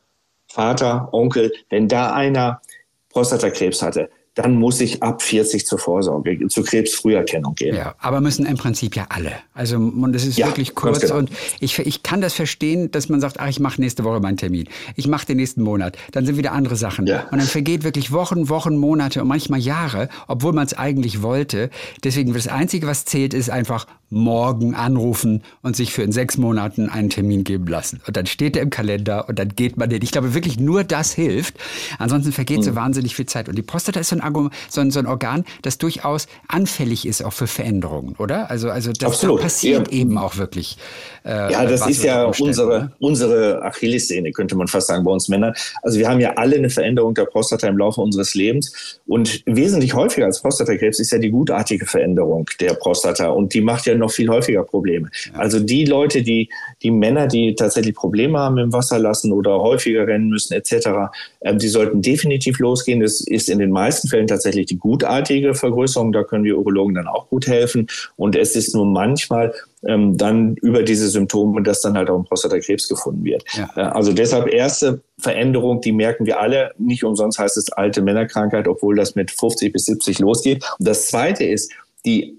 [0.47, 2.61] Vater, Onkel, wenn da einer
[3.09, 7.75] Prostatakrebs hatte, dann muss ich ab 40 zur Vorsorge, zur Krebsfrüherkennung gehen.
[7.75, 9.31] Ja, aber müssen im Prinzip ja alle.
[9.53, 11.17] Also und das ist ja, wirklich kurz genau.
[11.17, 11.29] und
[11.61, 14.67] ich, ich kann das verstehen, dass man sagt, ach, ich mache nächste Woche meinen Termin.
[14.97, 15.97] Ich mache den nächsten Monat.
[16.11, 17.07] Dann sind wieder andere Sachen.
[17.07, 17.23] Ja.
[17.31, 21.69] Und dann vergeht wirklich Wochen, Wochen, Monate und manchmal Jahre, obwohl man es eigentlich wollte.
[22.03, 26.89] Deswegen das Einzige, was zählt, ist einfach morgen anrufen und sich für in sechs Monaten
[26.89, 28.01] einen Termin geben lassen.
[28.05, 30.01] Und dann steht er im Kalender und dann geht man den.
[30.03, 31.55] Ich glaube wirklich nur das hilft.
[31.97, 32.63] Ansonsten vergeht mhm.
[32.63, 33.49] so wahnsinnig viel Zeit.
[33.49, 34.21] Und die Prostata ist so ein,
[34.69, 38.49] so ein, so ein Organ, das durchaus anfällig ist auch für Veränderungen, oder?
[38.49, 39.41] Also, also das Absolut.
[39.41, 39.99] passiert ja.
[39.99, 40.77] eben auch wirklich.
[41.25, 42.91] Äh, ja, das ist ja unsere, ne?
[42.99, 45.53] unsere Achillessehne, könnte man fast sagen, bei uns Männern.
[45.81, 48.99] Also wir haben ja alle eine Veränderung der Prostata im Laufe unseres Lebens.
[49.07, 53.29] Und wesentlich häufiger als Prostatakrebs ist ja die gutartige Veränderung der Prostata.
[53.29, 55.09] Und die macht ja noch viel häufiger Probleme.
[55.33, 56.49] Also die Leute, die,
[56.83, 60.87] die Männer, die tatsächlich Probleme haben im Wasserlassen oder häufiger rennen müssen etc.,
[61.39, 62.99] äh, die sollten definitiv losgehen.
[62.99, 66.11] Das ist in den meisten Fällen tatsächlich die gutartige Vergrößerung.
[66.11, 67.87] Da können wir Urologen dann auch gut helfen.
[68.15, 69.53] Und es ist nur manchmal
[69.85, 73.43] ähm, dann über diese Symptome, dass dann halt auch ein Prostatakrebs gefunden wird.
[73.53, 73.69] Ja.
[73.75, 76.71] Äh, also deshalb erste Veränderung, die merken wir alle.
[76.77, 80.63] Nicht umsonst heißt es alte Männerkrankheit, obwohl das mit 50 bis 70 losgeht.
[80.79, 81.71] Und das zweite ist,
[82.05, 82.37] die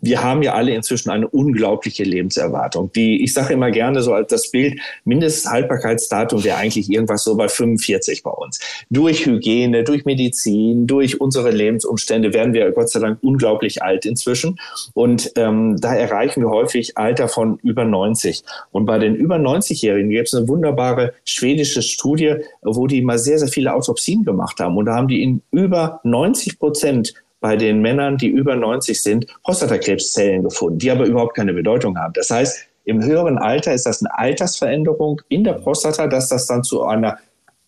[0.00, 2.92] wir haben ja alle inzwischen eine unglaubliche Lebenserwartung.
[2.92, 7.48] Die, ich sage immer gerne so als das Bild, Mindesthaltbarkeitsdatum wäre eigentlich irgendwas so bei
[7.48, 8.60] 45 bei uns.
[8.90, 14.58] Durch Hygiene, durch Medizin, durch unsere Lebensumstände werden wir Gott sei Dank unglaublich alt inzwischen.
[14.94, 18.42] Und ähm, da erreichen wir häufig Alter von über 90.
[18.70, 23.38] Und bei den über 90-Jährigen gibt es eine wunderbare schwedische Studie, wo die mal sehr,
[23.38, 24.76] sehr viele Autopsien gemacht haben.
[24.76, 29.26] Und da haben die in über 90 Prozent bei den Männern, die über 90 sind,
[29.44, 32.12] Prostatakrebszellen gefunden, die aber überhaupt keine Bedeutung haben.
[32.14, 36.64] Das heißt, im höheren Alter ist das eine Altersveränderung in der Prostata, dass das dann
[36.64, 37.18] zu einer,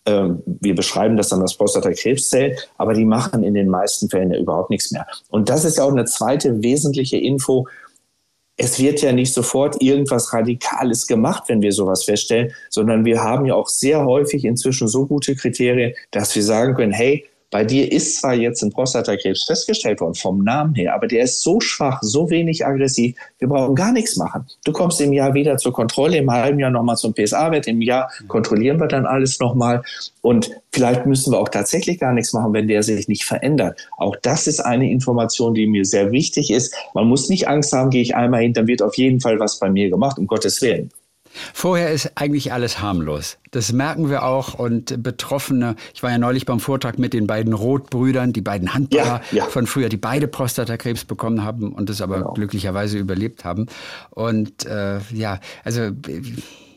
[0.06, 4.40] äh, wir beschreiben das dann als Prostatakrebszellen, aber die machen in den meisten Fällen ja
[4.40, 5.06] überhaupt nichts mehr.
[5.28, 7.68] Und das ist ja auch eine zweite wesentliche Info.
[8.56, 13.44] Es wird ja nicht sofort irgendwas Radikales gemacht, wenn wir sowas feststellen, sondern wir haben
[13.44, 17.90] ja auch sehr häufig inzwischen so gute Kriterien, dass wir sagen können, hey, bei dir
[17.90, 21.98] ist zwar jetzt ein Prostatakrebs festgestellt worden vom Namen her, aber der ist so schwach,
[22.00, 24.46] so wenig aggressiv, wir brauchen gar nichts machen.
[24.64, 28.10] Du kommst im Jahr wieder zur Kontrolle, im halben Jahr nochmal zum PSA-Wert, im Jahr
[28.28, 29.82] kontrollieren wir dann alles nochmal
[30.22, 33.88] und vielleicht müssen wir auch tatsächlich gar nichts machen, wenn der sich nicht verändert.
[33.96, 36.74] Auch das ist eine Information, die mir sehr wichtig ist.
[36.94, 39.58] Man muss nicht Angst haben, gehe ich einmal hin, dann wird auf jeden Fall was
[39.58, 40.90] bei mir gemacht, um Gottes Willen.
[41.54, 43.38] Vorher ist eigentlich alles harmlos.
[43.50, 45.76] Das merken wir auch und Betroffene.
[45.94, 49.44] Ich war ja neulich beim Vortrag mit den beiden Rotbrüdern, die beiden Handballer ja, ja.
[49.46, 52.32] von früher, die beide Prostatakrebs bekommen haben und es aber genau.
[52.32, 53.66] glücklicherweise überlebt haben.
[54.10, 55.90] Und äh, ja, also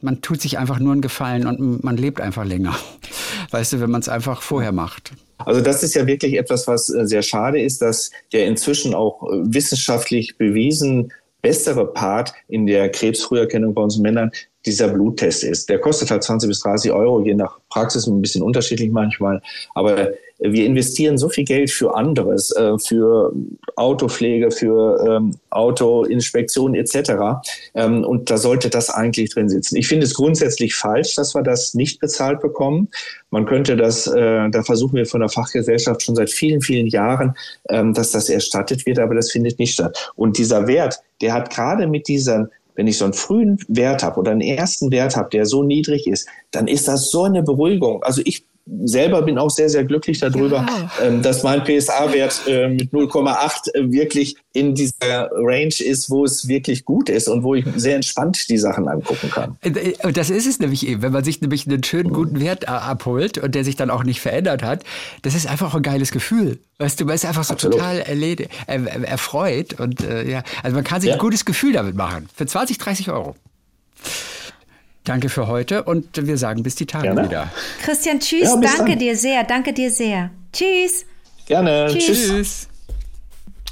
[0.02, 2.76] man tut sich einfach nur einen Gefallen und man lebt einfach länger.
[3.52, 5.14] Weißt du, wenn man es einfach vorher macht.
[5.38, 9.24] Also das ist ja wirklich etwas, was äh, sehr schade ist, dass der inzwischen auch
[9.24, 11.12] äh, wissenschaftlich bewiesen
[11.44, 14.32] bessere Part in der Krebsfrüherkennung bei uns Männern
[14.66, 15.70] dieser Bluttest ist.
[15.70, 19.42] Der kostet halt 20 bis 30 Euro, je nach Praxis ein bisschen unterschiedlich manchmal.
[19.74, 23.34] Aber wir investieren so viel Geld für anderes, äh, für
[23.76, 27.44] Autopflege, für ähm, Autoinspektion etc.
[27.76, 29.78] Ähm, und da sollte das eigentlich drin sitzen.
[29.78, 32.90] Ich finde es grundsätzlich falsch, dass wir das nicht bezahlt bekommen.
[33.30, 37.36] Man könnte das, äh, da versuchen wir von der Fachgesellschaft schon seit vielen, vielen Jahren,
[37.70, 40.12] ähm, dass das erstattet wird, aber das findet nicht statt.
[40.16, 44.20] Und dieser Wert, der hat gerade mit diesen wenn ich so einen frühen Wert habe
[44.20, 48.04] oder einen ersten Wert habe, der so niedrig ist, dann ist das so eine Beruhigung.
[48.04, 50.92] Also ich selber bin auch sehr, sehr glücklich darüber, ja.
[51.06, 56.48] ähm, dass mein PSA-Wert äh, mit 0,8 äh, wirklich in dieser Range ist, wo es
[56.48, 59.58] wirklich gut ist und wo ich sehr entspannt die Sachen angucken kann.
[59.64, 62.68] Und äh, das ist es nämlich eben, wenn man sich nämlich einen schönen guten Wert
[62.68, 64.84] abholt und der sich dann auch nicht verändert hat,
[65.24, 66.60] das ist einfach ein geiles Gefühl.
[66.78, 67.80] Weißt du, man ist einfach so Absolut.
[67.80, 71.16] total erled, äh, erfreut und äh, ja, also man kann sich ja.
[71.16, 72.30] ein gutes Gefühl damit machen.
[72.34, 73.36] Für 20, 30 Euro.
[75.04, 77.26] Danke für heute und wir sagen bis die Tage Gerne.
[77.26, 77.52] wieder.
[77.82, 78.44] Christian, tschüss.
[78.44, 79.00] Ja, danke dann.
[79.00, 79.44] dir sehr.
[79.44, 80.30] Danke dir sehr.
[80.54, 81.06] Tschüss.
[81.46, 81.88] Gerne.
[81.92, 82.28] Tschüss.
[82.28, 82.68] tschüss.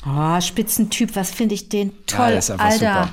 [0.06, 1.16] Oh, Spitzentyp.
[1.16, 2.72] Was finde ich den toll, ja, Alter.
[2.74, 3.10] Super.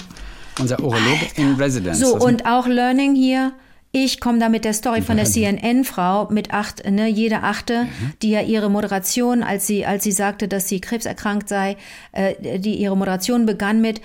[0.58, 2.00] Unser Urologe in Residence.
[2.00, 3.52] So, und auch Learning hier.
[3.90, 8.12] Ich komme da mit der Story von der CNN-Frau mit acht, ne, jede achte, mhm.
[8.20, 11.78] die ja ihre Moderation, als sie, als sie sagte, dass sie krebserkrankt sei,
[12.12, 14.02] äh, die ihre Moderation begann mit,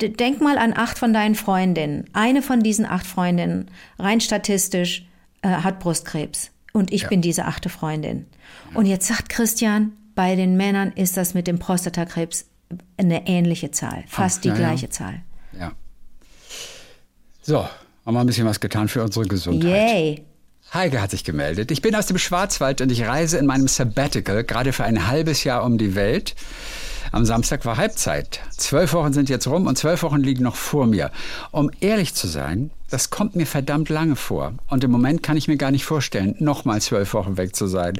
[0.00, 2.04] denk mal an acht von deinen Freundinnen.
[2.12, 5.06] Eine von diesen acht Freundinnen, rein statistisch,
[5.42, 6.50] äh, hat Brustkrebs.
[6.72, 7.08] Und ich ja.
[7.08, 8.26] bin diese achte Freundin.
[8.70, 8.78] Ja.
[8.78, 12.46] Und jetzt sagt Christian, bei den Männern ist das mit dem Prostatakrebs
[12.96, 15.22] eine ähnliche Zahl, fast Ach, die ja, gleiche Zahl.
[15.58, 15.72] Ja.
[17.42, 17.68] So,
[18.06, 19.70] haben wir ein bisschen was getan für unsere Gesundheit.
[19.70, 20.24] Yay.
[20.72, 21.70] Heike hat sich gemeldet.
[21.70, 25.44] Ich bin aus dem Schwarzwald und ich reise in meinem Sabbatical gerade für ein halbes
[25.44, 26.34] Jahr um die Welt.
[27.12, 28.40] Am Samstag war Halbzeit.
[28.56, 31.10] Zwölf Wochen sind jetzt rum und zwölf Wochen liegen noch vor mir.
[31.50, 34.52] Um ehrlich zu sein, Das kommt mir verdammt lange vor.
[34.68, 37.94] Und im Moment kann ich mir gar nicht vorstellen, nochmal zwölf Wochen weg zu sein.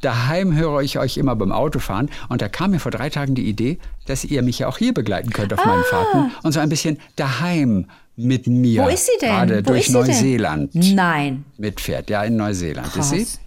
[0.00, 2.10] Daheim höre ich euch immer beim Autofahren.
[2.28, 4.92] Und da kam mir vor drei Tagen die Idee, dass ihr mich ja auch hier
[4.92, 5.68] begleiten könnt auf ah.
[5.68, 6.32] meinen Fahrten.
[6.42, 7.86] Und so ein bisschen daheim
[8.16, 8.82] mit mir.
[8.82, 9.30] Wo ist sie denn?
[9.30, 10.74] Gerade Wo durch Neuseeland.
[10.74, 11.44] Nein.
[11.56, 12.10] Mitfährt.
[12.10, 12.92] Ja, in Neuseeland.
[12.92, 13.12] Krass.
[13.12, 13.38] Ist sie?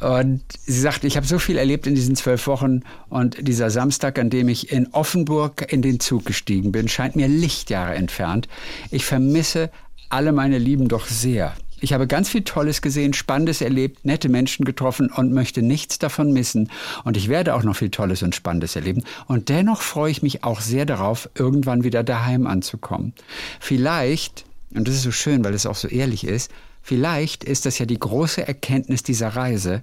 [0.00, 4.18] Und sie sagt, ich habe so viel erlebt in diesen zwölf Wochen und dieser Samstag,
[4.18, 8.48] an dem ich in Offenburg in den Zug gestiegen bin, scheint mir Lichtjahre entfernt.
[8.90, 9.70] Ich vermisse
[10.08, 11.54] alle meine Lieben doch sehr.
[11.78, 16.32] Ich habe ganz viel Tolles gesehen, Spannendes erlebt, nette Menschen getroffen und möchte nichts davon
[16.32, 16.70] missen.
[17.04, 19.04] Und ich werde auch noch viel Tolles und Spannendes erleben.
[19.26, 23.12] Und dennoch freue ich mich auch sehr darauf, irgendwann wieder daheim anzukommen.
[23.60, 26.50] Vielleicht, und das ist so schön, weil es auch so ehrlich ist,
[26.86, 29.82] Vielleicht ist das ja die große Erkenntnis dieser Reise,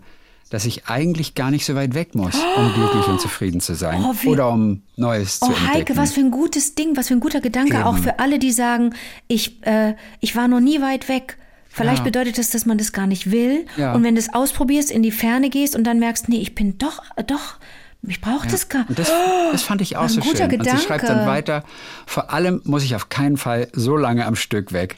[0.50, 2.74] dass ich eigentlich gar nicht so weit weg muss, um oh.
[2.74, 5.74] glücklich und zufrieden zu sein oh, oder um Neues oh, zu entdecken.
[5.74, 7.84] Heike, was für ein gutes Ding, was für ein guter Gedanke Eben.
[7.84, 8.96] auch für alle, die sagen,
[9.28, 11.38] ich, äh, ich war noch nie weit weg.
[11.68, 12.04] Vielleicht ja.
[12.06, 13.66] bedeutet das, dass man das gar nicht will.
[13.76, 13.94] Ja.
[13.94, 16.78] Und wenn du es ausprobierst, in die Ferne gehst und dann merkst, nee, ich bin
[16.78, 17.58] doch, doch
[18.06, 18.52] ich brauche ja.
[18.52, 19.00] das gar nicht.
[19.00, 19.12] Das,
[19.52, 20.34] das, fand ich auch so schön.
[20.34, 20.58] Gedanke.
[20.58, 21.64] Und sie schreibt dann weiter,
[22.06, 24.98] vor allem muss ich auf keinen Fall so lange am Stück weg.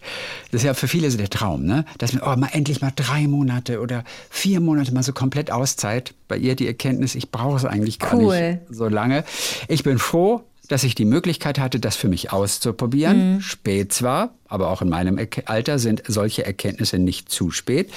[0.52, 1.86] Das ist ja für viele so der Traum, ne?
[2.00, 6.16] Dass man oh, mal endlich mal drei Monate oder vier Monate mal so komplett Auszeit.
[6.28, 8.54] Bei ihr die Erkenntnis, ich brauche es eigentlich gar cool.
[8.54, 9.24] nicht so lange.
[9.68, 13.36] Ich bin froh, dass ich die Möglichkeit hatte, das für mich auszuprobieren.
[13.36, 13.42] Mhm.
[13.42, 17.90] Spät zwar, aber auch in meinem Alter sind solche Erkenntnisse nicht zu spät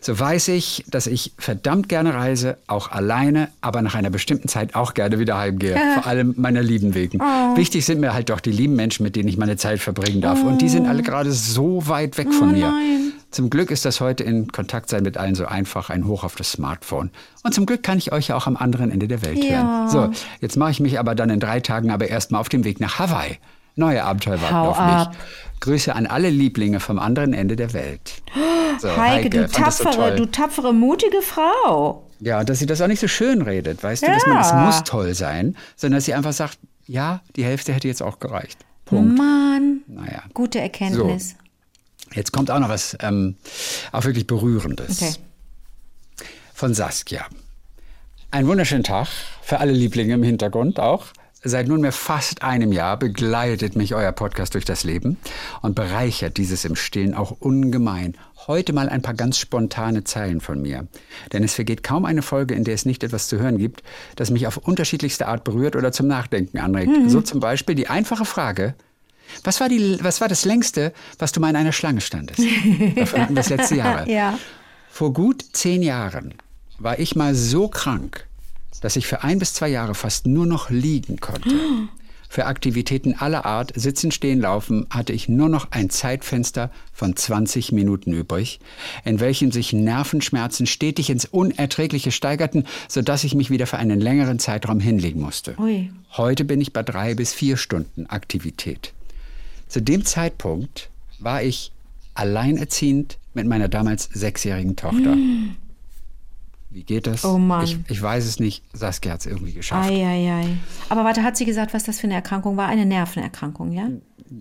[0.00, 4.74] so weiß ich, dass ich verdammt gerne reise, auch alleine, aber nach einer bestimmten Zeit
[4.74, 5.78] auch gerne wieder heimgehe.
[5.94, 7.20] Vor allem meiner Lieben wegen.
[7.20, 7.56] Oh.
[7.56, 10.40] Wichtig sind mir halt doch die lieben Menschen, mit denen ich meine Zeit verbringen darf.
[10.42, 10.48] Oh.
[10.48, 12.70] Und die sind alle gerade so weit weg von oh, mir.
[12.70, 13.12] Nein.
[13.30, 16.34] Zum Glück ist das heute in Kontakt sein mit allen so einfach, ein Hoch auf
[16.34, 17.10] das Smartphone.
[17.44, 19.50] Und zum Glück kann ich euch ja auch am anderen Ende der Welt ja.
[19.50, 19.88] hören.
[19.88, 22.80] So, jetzt mache ich mich aber dann in drei Tagen aber erstmal auf dem Weg
[22.80, 23.38] nach Hawaii.
[23.76, 25.10] Neue Abenteuer warten auf ab.
[25.10, 25.18] mich.
[25.60, 28.22] Grüße an alle Lieblinge vom anderen Ende der Welt.
[28.78, 32.06] So, Heike, Heike, du tapfere, so du tapfere, mutige Frau.
[32.20, 34.08] Ja, dass sie das auch nicht so schön redet, weißt ja.
[34.08, 37.74] du, dass man, es muss toll sein, sondern dass sie einfach sagt, ja, die Hälfte
[37.74, 38.58] hätte jetzt auch gereicht.
[38.86, 39.18] Punkt.
[39.18, 40.22] Mann, naja.
[40.32, 41.30] gute Erkenntnis.
[41.30, 41.36] So.
[42.14, 43.36] Jetzt kommt auch noch was ähm,
[43.92, 45.02] auch wirklich Berührendes.
[45.02, 45.14] Okay.
[46.54, 47.26] Von Saskia.
[48.30, 49.08] Einen wunderschönen Tag
[49.42, 51.06] für alle Lieblinge im Hintergrund auch.
[51.42, 55.16] Seit nunmehr fast einem Jahr begleitet mich euer Podcast durch das Leben
[55.62, 58.14] und bereichert dieses im Stillen auch ungemein.
[58.46, 60.86] Heute mal ein paar ganz spontane Zeilen von mir.
[61.32, 63.82] Denn es vergeht kaum eine Folge, in der es nicht etwas zu hören gibt,
[64.16, 66.92] das mich auf unterschiedlichste Art berührt oder zum Nachdenken anregt.
[66.92, 67.08] Mhm.
[67.08, 68.74] So zum Beispiel die einfache Frage,
[69.44, 72.40] was war, die, was war das längste, was du mal in einer Schlange standest?
[73.30, 74.10] Das letzte Jahre.
[74.10, 74.38] ja.
[74.90, 76.34] Vor gut zehn Jahren
[76.78, 78.26] war ich mal so krank,
[78.80, 81.50] dass ich für ein bis zwei Jahre fast nur noch liegen konnte.
[82.32, 87.72] Für Aktivitäten aller Art, Sitzen, Stehen, Laufen, hatte ich nur noch ein Zeitfenster von 20
[87.72, 88.60] Minuten übrig,
[89.04, 94.38] in welchem sich Nervenschmerzen stetig ins Unerträgliche steigerten, sodass ich mich wieder für einen längeren
[94.38, 95.58] Zeitraum hinlegen musste.
[95.58, 95.90] Ui.
[96.16, 98.92] Heute bin ich bei drei bis vier Stunden Aktivität.
[99.70, 101.72] Zu dem Zeitpunkt war ich
[102.14, 105.16] alleinerziehend mit meiner damals sechsjährigen Tochter.
[106.70, 107.24] Wie geht das?
[107.24, 107.64] Oh Mann.
[107.64, 108.62] Ich, ich weiß es nicht.
[108.72, 109.90] Saskia hat es irgendwie geschafft.
[109.90, 110.46] Ei, ei, ei.
[110.88, 112.68] Aber warte, hat sie gesagt, was das für eine Erkrankung war?
[112.68, 113.88] Eine Nervenerkrankung, ja?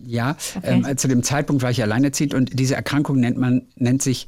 [0.05, 0.83] Ja, okay.
[0.85, 4.27] ähm, zu dem Zeitpunkt war ich alleinerziehend und diese Erkrankung nennt man, nennt sich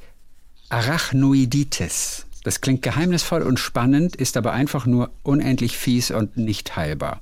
[0.69, 2.25] Arachnoiditis.
[2.43, 7.21] Das klingt geheimnisvoll und spannend, ist aber einfach nur unendlich fies und nicht heilbar.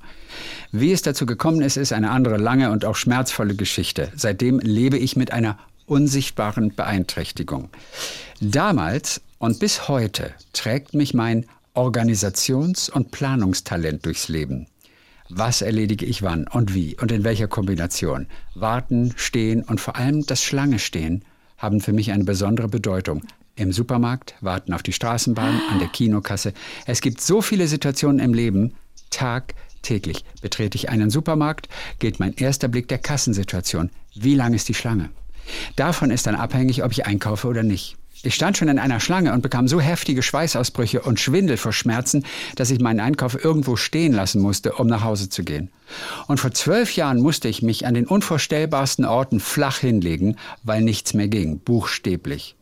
[0.72, 4.12] Wie es dazu gekommen ist, ist eine andere lange und auch schmerzvolle Geschichte.
[4.16, 7.70] Seitdem lebe ich mit einer unsichtbaren Beeinträchtigung.
[8.40, 14.68] Damals und bis heute trägt mich mein Organisations- und Planungstalent durchs Leben.
[15.30, 18.28] Was erledige ich wann und wie und in welcher Kombination?
[18.56, 21.24] Warten, stehen und vor allem das Schlange stehen
[21.58, 23.22] haben für mich eine besondere Bedeutung.
[23.60, 26.54] Im Supermarkt, warten auf die Straßenbahn, an der Kinokasse.
[26.86, 28.76] Es gibt so viele Situationen im Leben.
[29.10, 31.68] Tagtäglich betrete ich einen Supermarkt,
[32.00, 33.90] geht mein erster Blick der Kassensituation.
[34.16, 35.10] Wie lang ist die Schlange?
[35.76, 37.98] Davon ist dann abhängig, ob ich einkaufe oder nicht.
[38.24, 42.24] Ich stand schon in einer Schlange und bekam so heftige Schweißausbrüche und Schwindel vor Schmerzen,
[42.56, 45.70] dass ich meinen Einkauf irgendwo stehen lassen musste, um nach Hause zu gehen.
[46.28, 51.14] Und vor zwölf Jahren musste ich mich an den unvorstellbarsten Orten flach hinlegen, weil nichts
[51.14, 52.56] mehr ging, buchstäblich.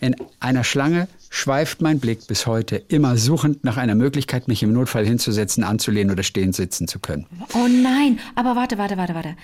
[0.00, 4.72] In einer Schlange schweift mein Blick bis heute immer suchend nach einer Möglichkeit, mich im
[4.72, 7.26] Notfall hinzusetzen, anzulehnen oder stehend sitzen zu können.
[7.54, 9.36] Oh nein, aber warte, warte, warte, warte.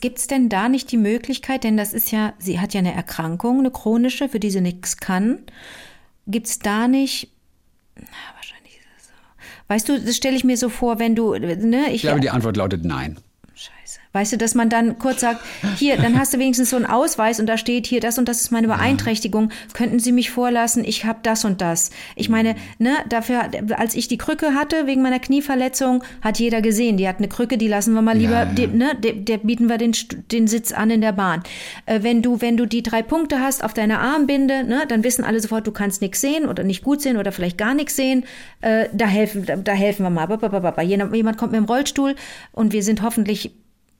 [0.00, 2.94] Gibt es denn da nicht die Möglichkeit, denn das ist ja, sie hat ja eine
[2.94, 5.38] Erkrankung, eine chronische, für die sie nichts kann.
[6.26, 7.30] Gibt es da nicht,
[7.96, 9.12] na, wahrscheinlich ist es so.
[9.68, 11.94] Weißt du, das stelle ich mir so vor, wenn du, ne, ich.
[11.94, 13.18] Ich glaube, die Antwort lautet nein.
[14.12, 15.40] Weißt du, dass man dann kurz sagt,
[15.76, 18.42] hier, dann hast du wenigstens so einen Ausweis und da steht hier, das und das
[18.42, 21.90] ist meine Beeinträchtigung, könnten Sie mich vorlassen, ich habe das und das.
[22.14, 23.48] Ich meine, ne, dafür,
[23.78, 27.56] als ich die Krücke hatte, wegen meiner Knieverletzung, hat jeder gesehen, die hat eine Krücke,
[27.56, 28.66] die lassen wir mal lieber, ja, ja.
[28.66, 29.92] Ne, der, der, bieten wir den,
[30.30, 31.42] den Sitz an in der Bahn.
[31.86, 35.24] Äh, wenn du, wenn du die drei Punkte hast auf deiner Armbinde, ne, dann wissen
[35.24, 38.24] alle sofort, du kannst nichts sehen oder nicht gut sehen oder vielleicht gar nichts sehen,
[38.60, 40.28] äh, da helfen, da, da helfen wir mal.
[40.82, 42.14] Jemand kommt mit dem Rollstuhl
[42.52, 43.52] und wir sind hoffentlich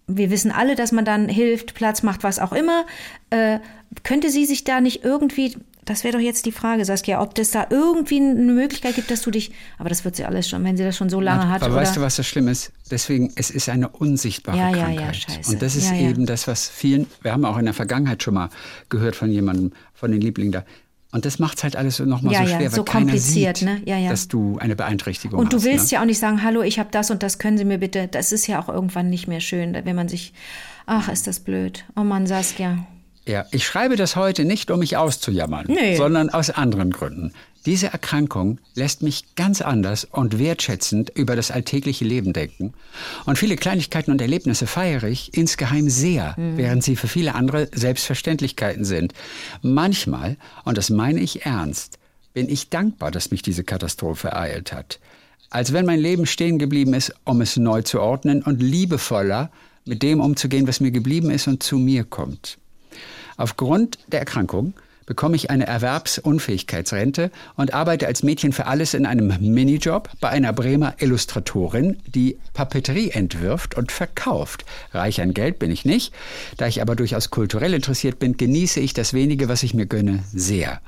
[0.06, 2.84] wir wissen alle, dass man dann hilft, Platz macht, was auch immer.
[3.30, 3.58] Äh,
[4.04, 7.50] könnte sie sich da nicht irgendwie, das wäre doch jetzt die Frage, Saskia, ob das
[7.50, 10.76] da irgendwie eine Möglichkeit gibt, dass du dich, aber das wird sie alles schon, wenn
[10.76, 11.62] sie das schon so lange hat.
[11.62, 11.82] Aber oder?
[11.82, 12.72] weißt du, was das Schlimme ist?
[12.90, 14.94] Deswegen, es ist eine unsichtbare ja, Krankheit.
[14.94, 15.52] Ja, ja, scheiße.
[15.52, 18.34] Und das ist ja, eben das, was vielen, wir haben auch in der Vergangenheit schon
[18.34, 18.48] mal
[18.88, 20.64] gehört von jemandem, von den Lieblingen da,
[21.12, 23.77] und das macht es halt alles nochmal ja, so schwer, ja, so weil kompliziert, keiner
[23.77, 23.90] sieht, ne?
[23.90, 24.11] ja, ja.
[24.11, 25.44] dass du eine Beeinträchtigung hast.
[25.44, 25.96] Und du hast, willst ne?
[25.96, 28.09] ja auch nicht sagen, hallo, ich habe das und das, können Sie mir bitte.
[28.09, 30.33] Das ist ja auch irgendwann nicht mehr schön, wenn man sich,
[30.87, 31.85] ach, ist das blöd.
[31.96, 32.87] Oh Mann, Saskia.
[33.29, 35.96] Ja, ich schreibe das heute nicht, um mich auszujammern, nee.
[35.96, 37.33] sondern aus anderen Gründen.
[37.64, 42.75] Diese Erkrankung lässt mich ganz anders und wertschätzend über das alltägliche Leben denken.
[43.25, 46.57] Und viele Kleinigkeiten und Erlebnisse feiere ich insgeheim sehr, mhm.
[46.57, 49.12] während sie für viele andere Selbstverständlichkeiten sind.
[49.62, 51.98] Manchmal, und das meine ich ernst,
[52.35, 54.98] bin ich dankbar, dass mich diese Katastrophe ereilt hat.
[55.51, 59.51] Als wenn mein Leben stehen geblieben ist, um es neu zu ordnen und liebevoller
[59.85, 62.59] mit dem umzugehen, was mir geblieben ist und zu mir kommt.
[63.37, 64.75] Aufgrund der Erkrankung
[65.06, 70.52] bekomme ich eine Erwerbsunfähigkeitsrente und arbeite als Mädchen für alles in einem Minijob bei einer
[70.52, 74.64] Bremer Illustratorin, die Papeterie entwirft und verkauft.
[74.92, 76.12] Reich an Geld bin ich nicht.
[76.56, 80.22] Da ich aber durchaus kulturell interessiert bin, genieße ich das wenige, was ich mir gönne,
[80.32, 80.80] sehr.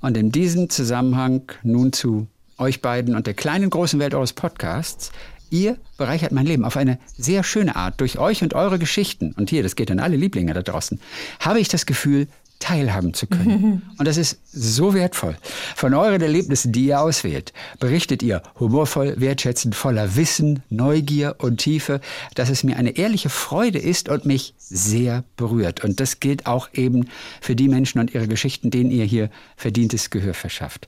[0.00, 2.26] Und in diesem Zusammenhang nun zu
[2.60, 5.10] euch beiden und der kleinen großen Welt eures Podcasts.
[5.50, 9.34] Ihr bereichert mein Leben auf eine sehr schöne Art durch euch und eure Geschichten.
[9.36, 11.00] Und hier, das geht an alle Lieblinge da draußen.
[11.40, 12.28] Habe ich das Gefühl,
[12.60, 13.82] teilhaben zu können.
[13.98, 15.36] Und das ist so wertvoll.
[15.74, 22.00] Von euren Erlebnissen, die ihr auswählt, berichtet ihr humorvoll, wertschätzend, voller Wissen, Neugier und Tiefe,
[22.34, 25.82] dass es mir eine ehrliche Freude ist und mich sehr berührt.
[25.82, 27.08] Und das gilt auch eben
[27.40, 30.86] für die Menschen und ihre Geschichten, denen ihr hier verdientes Gehör verschafft.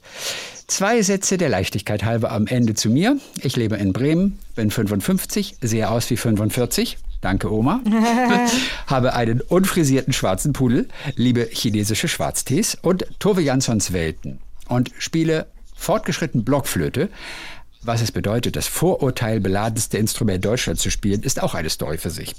[0.66, 3.18] Zwei Sätze der Leichtigkeit halber am Ende zu mir.
[3.42, 7.80] Ich lebe in Bremen, bin 55, sehe aus wie 45 Danke, Oma.
[8.88, 16.44] Habe einen unfrisierten schwarzen Pudel, liebe chinesische Schwarztees und Tove Janssons Welten und spiele fortgeschritten
[16.44, 17.08] Blockflöte.
[17.80, 22.34] Was es bedeutet, das vorurteilbeladenste Instrument Deutschlands zu spielen, ist auch eine Story für sich.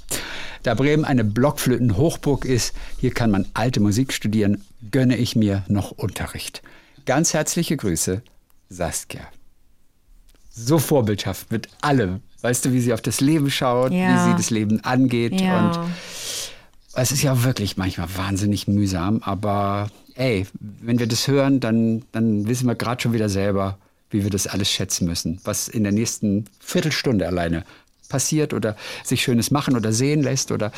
[0.62, 5.92] Da Bremen eine Blockflöten-Hochburg ist, hier kann man alte Musik studieren, gönne ich mir noch
[5.92, 6.62] Unterricht.
[7.06, 8.22] Ganz herzliche Grüße,
[8.68, 9.22] Saskia.
[10.50, 14.26] So vorbildhaft mit allem, Weißt du, wie sie auf das Leben schaut, ja.
[14.26, 15.40] wie sie das Leben angeht.
[15.40, 15.70] Ja.
[15.70, 15.78] Und
[16.94, 22.46] es ist ja wirklich manchmal wahnsinnig mühsam, aber ey, wenn wir das hören, dann, dann
[22.46, 23.78] wissen wir gerade schon wieder selber,
[24.10, 27.64] wie wir das alles schätzen müssen, was in der nächsten Viertelstunde alleine
[28.10, 30.70] passiert oder sich Schönes machen oder sehen lässt oder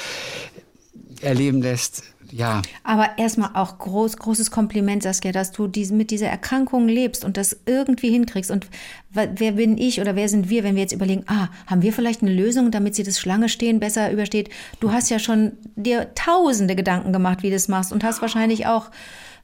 [1.20, 2.04] erleben lässt
[2.36, 2.62] ja.
[2.84, 7.36] Aber erstmal auch groß, großes Kompliment, Saskia, dass du dies, mit dieser Erkrankung lebst und
[7.36, 8.50] das irgendwie hinkriegst.
[8.50, 8.66] Und
[9.10, 12.22] wer bin ich oder wer sind wir, wenn wir jetzt überlegen, ah, haben wir vielleicht
[12.22, 14.50] eine Lösung, damit sie das Schlange stehen besser übersteht?
[14.80, 18.66] Du hast ja schon dir tausende Gedanken gemacht, wie du das machst und hast wahrscheinlich
[18.66, 18.90] auch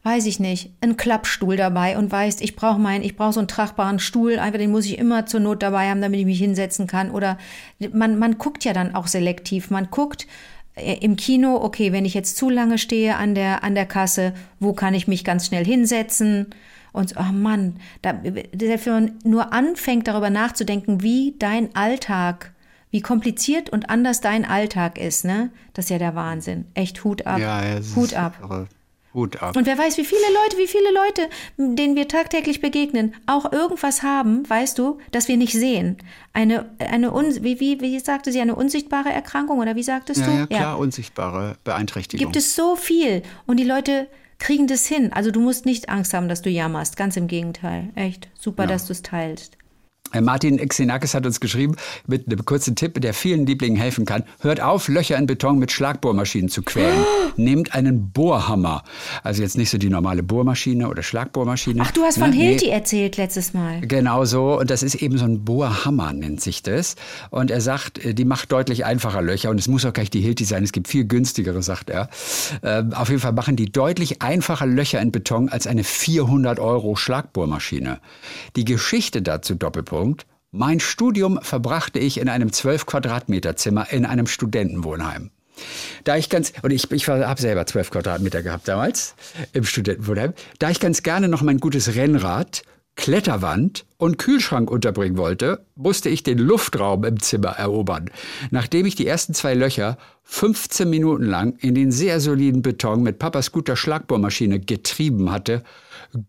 [0.04, 3.46] weiß ich nicht, einen Klappstuhl dabei und weißt, ich brauche meinen, ich brauche so einen
[3.46, 6.88] tragbaren Stuhl, einfach den muss ich immer zur Not dabei haben, damit ich mich hinsetzen
[6.88, 7.12] kann.
[7.12, 7.38] Oder
[7.92, 9.70] man, man guckt ja dann auch selektiv.
[9.70, 10.26] Man guckt,
[10.76, 14.72] im Kino, okay, wenn ich jetzt zu lange stehe an der, an der Kasse, wo
[14.72, 16.46] kann ich mich ganz schnell hinsetzen?
[16.92, 22.52] Und oh Mann, da, wenn man nur anfängt darüber nachzudenken, wie dein Alltag,
[22.90, 25.50] wie kompliziert und anders dein Alltag ist, ne?
[25.72, 26.66] Das ist ja der Wahnsinn.
[26.74, 27.38] Echt Hut ab.
[27.38, 28.38] Ja, ja Hut ab.
[28.42, 28.68] Irre.
[29.14, 29.56] Hut ab.
[29.56, 34.02] Und wer weiß, wie viele Leute, wie viele Leute, denen wir tagtäglich begegnen, auch irgendwas
[34.02, 35.98] haben, weißt du, das wir nicht sehen.
[36.32, 40.32] Eine, eine wie, wie, wie sagte sie, eine unsichtbare Erkrankung oder wie sagtest ja, du?
[40.32, 40.74] Ja, klar, ja.
[40.74, 42.24] unsichtbare Beeinträchtigung.
[42.24, 45.12] Gibt es so viel und die Leute kriegen das hin.
[45.12, 46.96] Also du musst nicht Angst haben, dass du jammerst.
[46.96, 47.90] Ganz im Gegenteil.
[47.94, 48.70] Echt super, ja.
[48.70, 49.56] dass du es teilst.
[50.20, 54.24] Martin Xenakis hat uns geschrieben mit einem kurzen Tipp, der vielen Lieblingen helfen kann.
[54.40, 57.04] Hört auf, Löcher in Beton mit Schlagbohrmaschinen zu quälen.
[57.36, 58.84] Nehmt einen Bohrhammer.
[59.22, 61.82] Also jetzt nicht so die normale Bohrmaschine oder Schlagbohrmaschine.
[61.82, 62.36] Ach, du hast von ne?
[62.36, 62.72] Hilti nee.
[62.72, 63.80] erzählt letztes Mal.
[63.80, 64.58] Genau so.
[64.58, 66.96] Und das ist eben so ein Bohrhammer, nennt sich das.
[67.30, 69.50] Und er sagt, äh, die macht deutlich einfacher Löcher.
[69.50, 70.62] Und es muss auch gleich die Hilti sein.
[70.62, 72.10] Es gibt viel günstigere, sagt er.
[72.62, 76.96] Ähm, auf jeden Fall machen die deutlich einfacher Löcher in Beton als eine 400 Euro
[76.96, 78.00] Schlagbohrmaschine.
[78.56, 80.01] Die Geschichte dazu, Doppelpunkt,
[80.50, 85.30] Mein Studium verbrachte ich in einem 12 Quadratmeter Zimmer in einem Studentenwohnheim.
[86.04, 89.14] Da ich ganz, und ich, ich habe selber 12 Quadratmeter gehabt damals
[89.52, 92.62] im Studentenwohnheim, da ich ganz gerne noch mein gutes Rennrad
[92.96, 98.10] Kletterwand und Kühlschrank unterbringen wollte, musste ich den Luftraum im Zimmer erobern.
[98.50, 103.18] Nachdem ich die ersten zwei Löcher 15 Minuten lang in den sehr soliden Beton mit
[103.18, 105.62] Papas guter Schlagbohrmaschine getrieben hatte,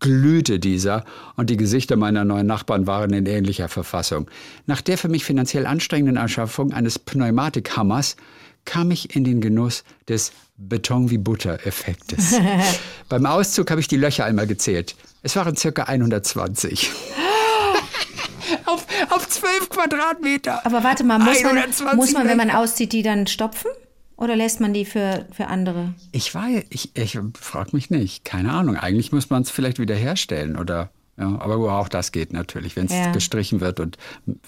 [0.00, 1.04] glühte dieser
[1.36, 4.30] und die Gesichter meiner neuen Nachbarn waren in ähnlicher Verfassung.
[4.66, 8.16] Nach der für mich finanziell anstrengenden Anschaffung eines Pneumatikhammers
[8.64, 12.36] kam ich in den Genuss des Beton wie Butter-Effektes.
[13.08, 14.96] Beim Auszug habe ich die Löcher einmal gezählt.
[15.24, 16.90] Es waren circa 120.
[18.66, 20.64] auf, auf 12 Quadratmeter.
[20.66, 23.70] Aber warte mal, muss man, muss man, wenn man auszieht, die dann stopfen?
[24.16, 25.94] Oder lässt man die für, für andere?
[26.12, 28.26] Ich weiß, ich, ich frage mich nicht.
[28.26, 28.76] Keine Ahnung.
[28.76, 30.90] Eigentlich muss man es vielleicht wieder herstellen oder.
[31.16, 33.12] Ja, aber auch das geht natürlich, wenn es ja.
[33.12, 33.78] gestrichen wird.
[33.78, 33.98] Und,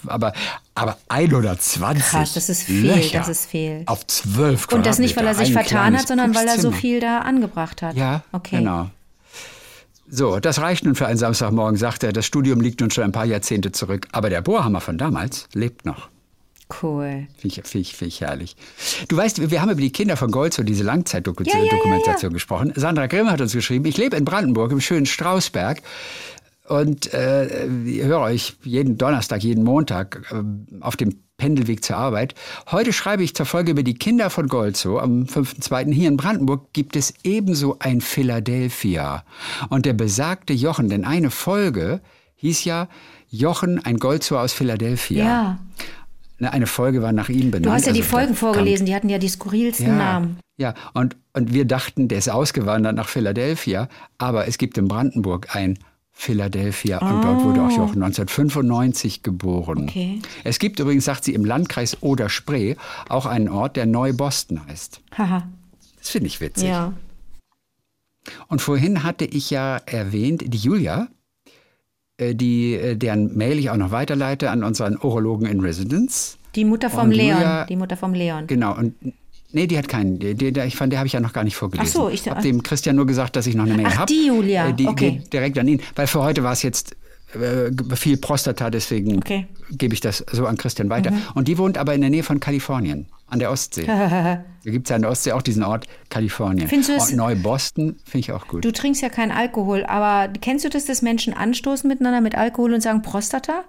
[0.05, 0.33] aber,
[0.75, 3.83] aber 120 Krass, das ist viel, Löcher das ist viel.
[3.85, 6.99] Auf 12 Und das nicht, weil er sich vertan hat, sondern weil er so viel
[6.99, 7.95] da angebracht hat.
[7.95, 8.57] Ja, okay.
[8.57, 8.89] genau.
[10.09, 12.13] So, das reicht nun für einen Samstagmorgen, sagt er.
[12.13, 14.07] Das Studium liegt nun schon ein paar Jahrzehnte zurück.
[14.11, 16.09] Aber der Bohrhammer von damals lebt noch.
[16.81, 17.27] Cool.
[17.37, 18.55] Finde ich, find ich, find ich herrlich.
[19.07, 22.29] Du weißt, wir haben über die Kinder von Gold, so diese Langzeitdokumentation ja, ja, ja,
[22.29, 22.73] gesprochen.
[22.75, 25.81] Sandra Grimm hat uns geschrieben, ich lebe in Brandenburg im schönen Straußberg
[26.67, 30.43] und äh, ich höre euch jeden Donnerstag, jeden Montag äh,
[30.81, 32.33] auf dem Pendelweg zur Arbeit.
[32.71, 34.99] Heute schreibe ich zur Folge über die Kinder von Golzo.
[34.99, 35.93] Am 5.2.
[35.93, 39.23] hier in Brandenburg gibt es ebenso ein Philadelphia.
[39.69, 42.01] Und der besagte Jochen, denn eine Folge
[42.35, 42.87] hieß ja
[43.29, 45.23] Jochen, ein Golzo aus Philadelphia.
[45.23, 45.59] Ja.
[46.39, 47.65] Ne, eine Folge war nach ihm benannt.
[47.65, 50.39] Du hast ja die also Folgen vorgelesen, die hatten ja die skurrilsten ja, Namen.
[50.57, 55.55] Ja, und, und wir dachten, der ist ausgewandert nach Philadelphia, aber es gibt in Brandenburg
[55.55, 55.79] ein
[56.19, 56.99] Philadelphia.
[57.01, 57.05] Oh.
[57.05, 59.83] Und dort wurde auch Jochen 1995 geboren.
[59.83, 60.19] Okay.
[60.43, 62.75] Es gibt übrigens, sagt sie, im Landkreis Oder-Spree
[63.07, 64.99] auch einen Ort, der Neu-Boston heißt.
[65.15, 65.47] Haha.
[65.99, 66.69] Das finde ich witzig.
[66.69, 66.93] Ja.
[68.47, 71.07] Und vorhin hatte ich ja erwähnt, die Julia,
[72.17, 76.37] äh, die, äh, deren Mail ich auch noch weiterleite an unseren Urologen in Residence.
[76.55, 77.37] Die Mutter vom Leon.
[77.37, 78.47] Julia, die Mutter vom Leon.
[78.47, 78.75] Genau.
[78.75, 78.95] Und
[79.51, 80.19] Nee, die hat keinen.
[80.19, 81.89] Die, die, ich fand, der habe ich ja noch gar nicht vorgelesen.
[81.89, 84.11] Ach so, ich habe dem Christian nur gesagt, dass ich noch eine Mail habe.
[84.11, 84.69] Die Julia.
[84.69, 85.11] Äh, die okay.
[85.11, 86.95] geht direkt an ihn, weil für heute war es jetzt
[87.33, 89.47] äh, viel Prostata, deswegen okay.
[89.71, 91.11] gebe ich das so an Christian weiter.
[91.11, 91.21] Mhm.
[91.35, 93.85] Und die wohnt aber in der Nähe von Kalifornien, an der Ostsee.
[93.85, 96.67] da gibt es ja an der Ostsee auch diesen Ort Kalifornien.
[96.67, 98.63] Findest du das, Neu-Boston finde ich auch gut.
[98.63, 102.73] Du trinkst ja keinen Alkohol, aber kennst du das, dass Menschen anstoßen miteinander mit Alkohol
[102.73, 103.63] und sagen Prostata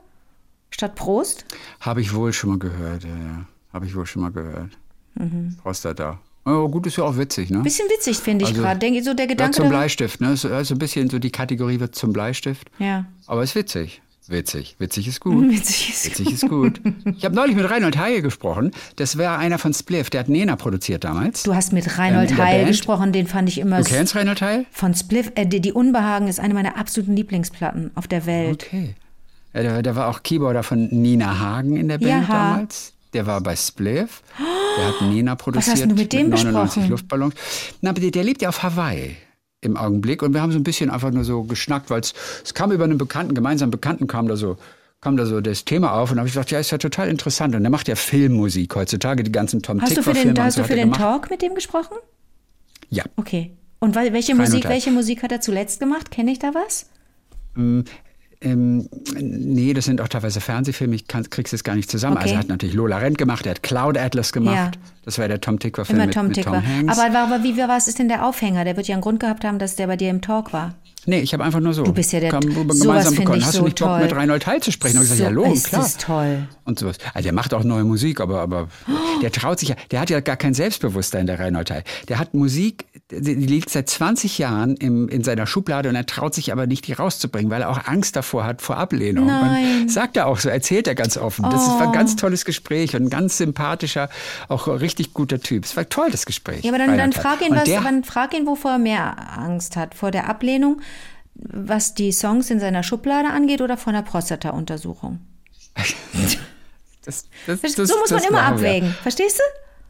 [0.71, 1.45] statt Prost?
[1.81, 3.47] Habe ich wohl schon mal gehört, ja.
[3.73, 4.71] Habe ich wohl schon mal gehört.
[5.19, 5.57] Mhm.
[5.63, 6.19] Prostata.
[6.47, 7.59] Ja, gut, ist ja auch witzig, ne?
[7.59, 8.79] Bisschen witzig, finde ich also, gerade.
[8.79, 9.57] Denke so der Gedanke.
[9.57, 10.37] zum Bleistift, ne?
[10.37, 12.71] So, also ein bisschen so die Kategorie wird zum Bleistift.
[12.79, 13.05] Ja.
[13.27, 14.01] Aber ist witzig.
[14.29, 14.77] Witzig.
[14.79, 15.49] Witzig ist gut.
[15.51, 16.81] Witzig ist, Witzig ist gut.
[17.17, 18.73] Ich habe neulich mit Reinhold Heil gesprochen.
[18.97, 20.11] Das wäre einer von Spliff.
[20.11, 21.43] Der hat Nena produziert damals.
[21.43, 23.13] Du hast mit Reinhold ähm, Heil gesprochen.
[23.13, 23.79] Den fand ich immer.
[23.79, 24.67] Du kennst Reinhold Heil?
[24.71, 25.33] Von Spliff.
[25.35, 28.67] Äh, die, die Unbehagen ist eine meiner absoluten Lieblingsplatten auf der Welt.
[28.67, 28.95] Okay.
[29.55, 32.35] Ja, der, der, war auch Keyboarder von Nina Hagen in der Band ja.
[32.35, 32.93] damals.
[33.13, 34.23] Der war bei Spliff.
[34.77, 35.77] Der hat Nena produziert.
[35.77, 36.91] Was hast du mit dem mit 99 besprochen?
[36.91, 37.35] Luftballons.
[37.81, 39.17] Na, der, der lebt ja auf Hawaii
[39.61, 40.23] im Augenblick.
[40.23, 42.99] Und wir haben so ein bisschen einfach nur so geschnackt, weil es kam über einen
[42.99, 44.57] Bekannten, gemeinsamen Bekannten kam da so
[45.01, 47.55] kam da so das Thema auf und habe ich gesagt, ja, ist ja total interessant.
[47.55, 50.65] Und der macht ja Filmmusik heutzutage, die ganzen Tom Hast du für den, hast du
[50.65, 51.97] für den Talk mit dem gesprochen?
[52.91, 53.05] Ja.
[53.17, 53.53] Okay.
[53.79, 56.11] Und welche Musik, welche Musik hat er zuletzt gemacht?
[56.11, 56.91] Kenne ich da was?
[58.41, 62.17] Ähm, nee, das sind auch teilweise Fernsehfilme, ich kann, krieg's jetzt gar nicht zusammen.
[62.17, 62.25] Okay.
[62.25, 64.55] Also er hat natürlich Lola Rent gemacht, er hat Cloud Atlas gemacht.
[64.55, 64.71] Ja.
[65.05, 66.99] Das war der Tom Tickwer-Film mit, Tom, mit Tom Hanks.
[66.99, 68.65] Aber, aber wie, was ist denn der Aufhänger?
[68.65, 70.75] Der wird ja einen Grund gehabt haben, dass der bei dir im Talk war.
[71.07, 71.85] Nee, ich habe einfach nur so.
[71.85, 73.43] Du bist ja der Komm, gemeinsam bekommen.
[73.43, 74.99] Hast so du nicht Bock, mit Reinhold Heil zu sprechen?
[74.99, 75.81] Und ich so, gesagt, ja, los, klar.
[75.81, 76.47] Das ist toll.
[76.65, 76.99] Und sowas.
[77.15, 79.21] Also der macht auch neue Musik, aber, aber oh.
[79.23, 81.85] der traut sich ja, der hat ja gar kein Selbstbewusstsein, der Reinhold Heil.
[82.09, 86.35] Der hat Musik, die liegt seit 20 Jahren im, in seiner Schublade und er traut
[86.35, 89.27] sich aber nicht, die rauszubringen, weil er auch Angst davor hat, vor Ablehnung.
[89.27, 89.83] Nein.
[89.83, 91.45] Und sagt er auch so, erzählt er ganz offen.
[91.47, 91.49] Oh.
[91.49, 94.11] Das war ein ganz tolles Gespräch und ein ganz sympathischer,
[94.49, 95.65] auch richtig guter Typ.
[95.65, 96.65] Es war toll, das Gespräch.
[96.65, 99.77] Ja, aber dann, dann frag ihn, was, der, dann frag ihn, wovor er mehr Angst
[99.77, 99.95] hat.
[99.95, 100.83] Vor der Ablehnung
[101.39, 105.21] was die Songs in seiner Schublade angeht oder von der Prostata-Untersuchung?
[107.05, 108.95] Das, das, das, so muss man immer abwägen.
[109.03, 109.43] Verstehst du?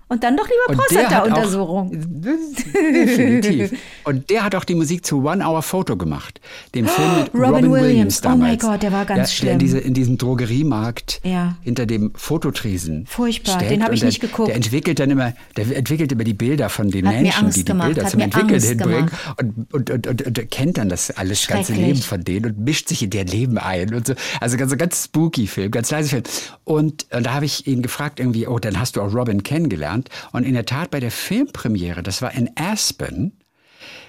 [0.09, 1.91] Und dann doch lieber Prostata-Untersuchung.
[1.93, 3.79] Definitiv.
[4.05, 6.41] Und der hat auch die Musik zu One Hour Photo gemacht.
[6.75, 8.41] Dem Film mit Robin, Robin Williams, Williams damals.
[8.41, 9.47] Oh mein Gott, der war ganz der, schlimm.
[9.47, 11.57] Der in, diese, in diesem Drogeriemarkt ja.
[11.63, 13.07] hinter dem Fototresen.
[13.07, 14.49] Furchtbar, den habe ich nicht geguckt.
[14.49, 17.65] Der entwickelt dann immer, der entwickelt immer die Bilder von den hat Menschen, die die
[17.65, 19.11] gemacht, Bilder zum Entwickeln hinbringen.
[19.39, 22.89] Und, und, und, und, und, kennt dann das alles ganze Leben von denen und mischt
[22.89, 23.93] sich in deren Leben ein.
[23.93, 24.15] Und so.
[24.41, 26.23] Also ganz, ganz spooky Film, ganz leise Film.
[26.65, 29.98] Und, und da habe ich ihn gefragt irgendwie, oh, dann hast du auch Robin kennengelernt
[29.99, 30.09] kennengelernt.
[30.33, 33.33] Und in der Tat bei der Filmpremiere, das war in Aspen,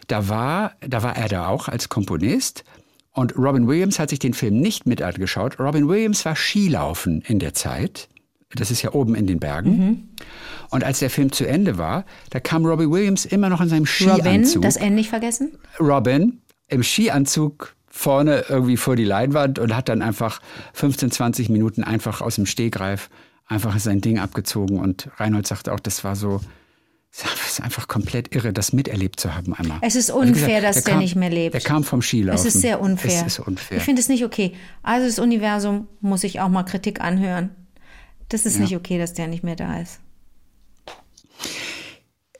[0.07, 2.63] da war, da war er da auch als Komponist.
[3.11, 5.59] Und Robin Williams hat sich den Film nicht mit angeschaut.
[5.59, 8.07] Robin Williams war Skilaufen in der Zeit.
[8.55, 9.77] Das ist ja oben in den Bergen.
[9.77, 10.09] Mhm.
[10.71, 13.85] Und als der Film zu Ende war, da kam Robin Williams immer noch in seinem
[13.85, 14.57] Skianzug.
[14.57, 15.51] Robin, das N nicht vergessen?
[15.79, 20.41] Robin im Skianzug vorne irgendwie vor die Leinwand und hat dann einfach
[20.73, 23.09] 15, 20 Minuten einfach aus dem Stehgreif
[23.49, 24.79] einfach sein Ding abgezogen.
[24.79, 26.39] Und Reinhold sagte auch, das war so,
[27.11, 29.79] es ist einfach komplett irre, das miterlebt zu haben einmal.
[29.81, 31.55] Es ist also unfair, gesagt, dass der, kam, nicht mehr lebt.
[31.55, 32.39] Der kam vom Skilaufen.
[32.39, 33.25] Es ist sehr unfair.
[33.25, 33.77] Ist unfair.
[33.77, 34.53] Ich finde es nicht okay.
[34.83, 37.49] Also das Universum muss ich auch mal Kritik anhören.
[38.29, 38.61] Das ist ja.
[38.61, 39.99] nicht okay, dass der nicht mehr da ist.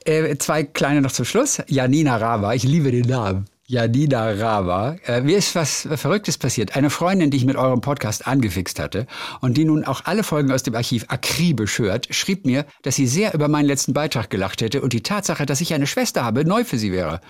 [0.05, 1.61] Äh, zwei kleine noch zum Schluss.
[1.67, 3.45] Janina Rava, ich liebe den Namen.
[3.69, 4.95] Janina Rava.
[5.05, 6.75] Äh, mir ist was Verrücktes passiert.
[6.75, 9.05] Eine Freundin, die ich mit eurem Podcast angefixt hatte
[9.41, 13.05] und die nun auch alle Folgen aus dem Archiv akribisch hört, schrieb mir, dass sie
[13.05, 16.45] sehr über meinen letzten Beitrag gelacht hätte und die Tatsache, dass ich eine Schwester habe,
[16.45, 17.21] neu für sie wäre.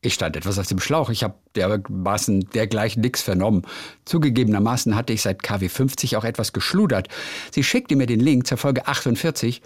[0.00, 1.10] Ich stand etwas auf dem Schlauch.
[1.10, 3.62] Ich habe dermaßen dergleichen nichts vernommen.
[4.04, 7.08] Zugegebenermaßen hatte ich seit KW 50 auch etwas geschludert.
[7.50, 9.60] Sie schickte mir den Link zur Folge 48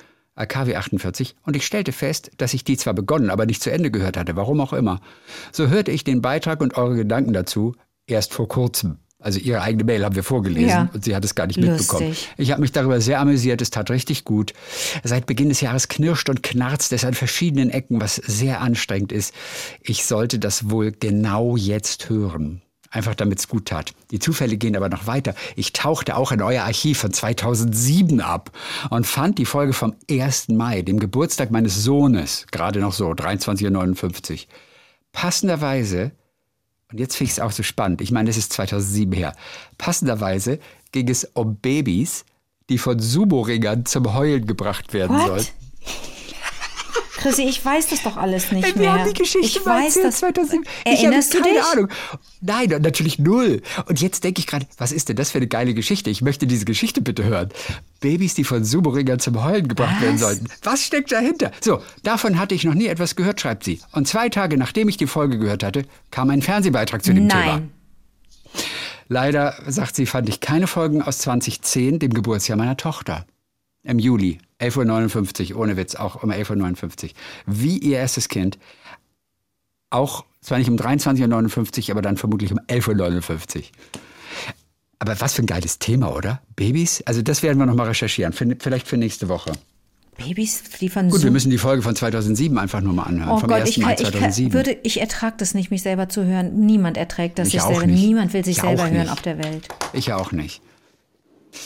[0.46, 3.90] KW 48 und ich stellte fest, dass ich die zwar begonnen, aber nicht zu Ende
[3.90, 5.00] gehört hatte, warum auch immer.
[5.52, 7.74] So hörte ich den Beitrag und eure Gedanken dazu
[8.06, 8.98] erst vor kurzem.
[9.20, 10.90] Also ihre eigene Mail haben wir vorgelesen ja.
[10.92, 11.78] und sie hat es gar nicht Lustig.
[11.78, 12.16] mitbekommen.
[12.36, 14.52] Ich habe mich darüber sehr amüsiert, es tat richtig gut.
[15.02, 19.34] Seit Beginn des Jahres knirscht und knarzt es an verschiedenen Ecken, was sehr anstrengend ist.
[19.80, 22.62] Ich sollte das wohl genau jetzt hören.
[22.90, 23.92] Einfach damit es gut tat.
[24.10, 25.34] Die Zufälle gehen aber noch weiter.
[25.56, 28.50] Ich tauchte auch in euer Archiv von 2007 ab
[28.88, 30.48] und fand die Folge vom 1.
[30.48, 34.38] Mai, dem Geburtstag meines Sohnes, gerade noch so, 23.59 Uhr.
[35.12, 36.12] Passenderweise,
[36.90, 39.34] und jetzt finde ich es auch so spannend, ich meine, das ist 2007 her,
[39.76, 40.58] passenderweise
[40.92, 42.24] ging es um Babys,
[42.70, 45.26] die von Sumo-Ringern zum Heulen gebracht werden What?
[45.26, 45.48] sollten.
[47.18, 48.94] Chrissy, ich weiß das doch alles nicht wir mehr.
[48.94, 50.64] Wir haben die Geschichte ich weiß erzählt, das 2007.
[50.84, 51.72] Erinnerst ich habe keine dich?
[51.72, 51.88] Ahnung.
[52.40, 53.60] Nein, natürlich null.
[53.86, 56.10] Und jetzt denke ich gerade, was ist denn das für eine geile Geschichte?
[56.10, 57.48] Ich möchte diese Geschichte bitte hören.
[58.00, 60.02] Babys, die von Sumo-Ringern zum Heulen gebracht was?
[60.02, 60.46] werden sollten.
[60.62, 61.50] Was steckt dahinter?
[61.60, 63.80] So, davon hatte ich noch nie etwas gehört, schreibt sie.
[63.92, 67.42] Und zwei Tage nachdem ich die Folge gehört hatte, kam ein Fernsehbeitrag zu dem Nein.
[67.42, 67.62] Thema.
[69.08, 73.26] Leider, sagt sie, fand ich keine Folgen aus 2010, dem Geburtsjahr meiner Tochter.
[73.88, 74.38] Im Juli.
[74.60, 77.10] 11.59 Uhr, ohne Witz, auch um 11.59 Uhr.
[77.46, 78.58] Wie ihr erstes Kind.
[79.90, 83.62] Auch zwar nicht um 23.59 Uhr, aber dann vermutlich um 11.59 Uhr.
[84.98, 86.42] Aber was für ein geiles Thema, oder?
[86.54, 87.02] Babys?
[87.06, 88.32] Also das werden wir nochmal recherchieren.
[88.32, 89.52] Für, vielleicht für nächste Woche.
[90.18, 93.30] Babys, die von Gut, wir müssen die Folge von 2007 einfach nur mal anhören.
[93.30, 93.70] Oh vom Gott, 1.
[93.70, 94.48] ich, kann, Mai 2007.
[94.48, 96.66] Ich, würde, ich ertrage das nicht, mich selber zu hören.
[96.66, 97.86] Niemand erträgt das ich sich auch selber.
[97.86, 98.04] Nicht.
[98.04, 99.68] Niemand will sich ich selber hören auf der Welt.
[99.92, 100.60] Ich auch nicht.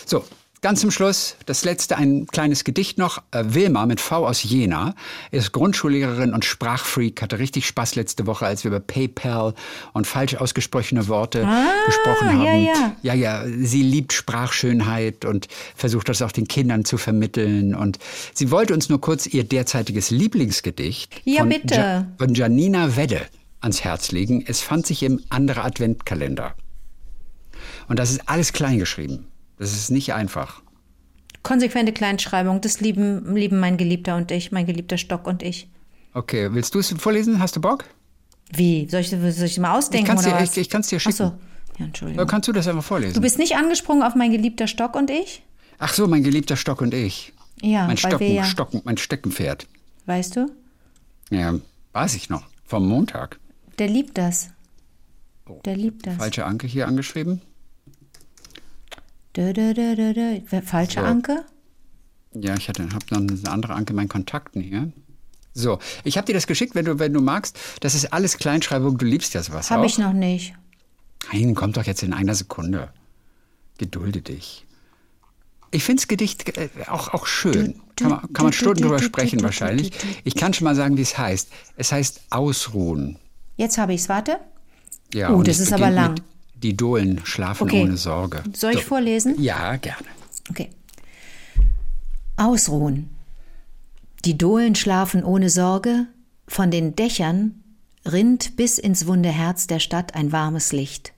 [0.07, 0.25] So,
[0.63, 3.19] Ganz zum Schluss, das letzte, ein kleines Gedicht noch.
[3.33, 4.95] Äh, Wilma mit V aus Jena
[5.33, 9.55] ist Grundschullehrerin und Sprachfreak, hatte richtig Spaß letzte Woche, als wir über PayPal
[9.93, 12.45] und falsch ausgesprochene Worte ah, gesprochen haben.
[12.45, 12.97] Ja, ja.
[13.03, 17.75] ja, ja, sie liebt Sprachschönheit und versucht das auch den Kindern zu vermitteln.
[17.75, 17.99] Und
[18.33, 21.75] sie wollte uns nur kurz ihr derzeitiges Lieblingsgedicht ja, von, bitte.
[21.75, 23.23] Ja, von Janina Wedde
[23.61, 24.45] ans Herz legen.
[24.47, 26.55] Es fand sich im Andere Adventkalender.
[27.89, 29.27] Und das ist alles kleingeschrieben.
[29.63, 30.61] Das ist nicht einfach.
[31.45, 35.69] Konsequente Kleinschreibung, das lieben, lieben mein Geliebter und ich, mein geliebter Stock und ich.
[36.15, 37.39] Okay, willst du es vorlesen?
[37.39, 37.85] Hast du Bock?
[38.53, 38.89] Wie?
[38.91, 40.05] Soll ich, soll ich mal ausdenken?
[40.05, 41.15] Ich kann es dir, ich, ich dir schicken.
[41.23, 41.79] Ach so.
[41.79, 42.25] Ja, Entschuldigung.
[42.25, 43.15] Oder kannst du das einfach vorlesen?
[43.15, 45.45] Du bist nicht angesprungen auf mein geliebter Stock und ich?
[45.79, 47.33] Ach so, mein geliebter Stock und ich.
[47.61, 49.69] Ja, mein Stocken, ja Stocken, mein Steckenpferd.
[50.07, 50.51] Weißt du?
[51.31, 51.55] Ja,
[51.93, 52.43] weiß ich noch.
[52.65, 53.39] Vom Montag.
[53.79, 54.49] Der liebt das.
[55.65, 56.17] Der liebt das.
[56.17, 57.43] Falsche Anke hier angeschrieben.
[59.37, 60.61] Dö, dö, dö, dö, dö.
[60.63, 61.07] Falsche so.
[61.07, 61.45] Anke?
[62.35, 64.93] Ja, ich habe noch eine andere Anke in meinen Kontakten hier.
[65.55, 67.59] So, ich habe dir das geschickt, wenn du, wenn du magst.
[67.81, 70.55] Das ist alles Kleinschreibung, du liebst ja sowas Habe ich noch nicht.
[71.33, 72.91] Nein, kommt doch jetzt in einer Sekunde.
[73.79, 74.67] Gedulde dich.
[75.71, 77.81] Ich finde das Gedicht äh, auch, auch schön.
[77.97, 79.93] Kann man, kann man Stunden drüber sprechen wahrscheinlich.
[80.25, 81.51] Ich kann schon mal sagen, wie es heißt.
[81.77, 83.19] Es heißt Ausruhen.
[83.57, 84.39] Jetzt habe ich es, warte.
[85.15, 86.21] Ja, oh, das ist aber lang.
[86.63, 87.83] Die Dohlen schlafen okay.
[87.83, 88.43] ohne Sorge.
[88.55, 88.87] Soll ich so.
[88.87, 89.41] vorlesen?
[89.43, 90.07] Ja, gerne.
[90.51, 90.71] Okay.
[92.37, 93.11] Ausruhen.
[94.25, 96.07] Die Dohlen schlafen ohne Sorge,
[96.47, 97.63] von den Dächern
[98.07, 101.13] rinnt bis ins wunde Herz der Stadt ein warmes Licht,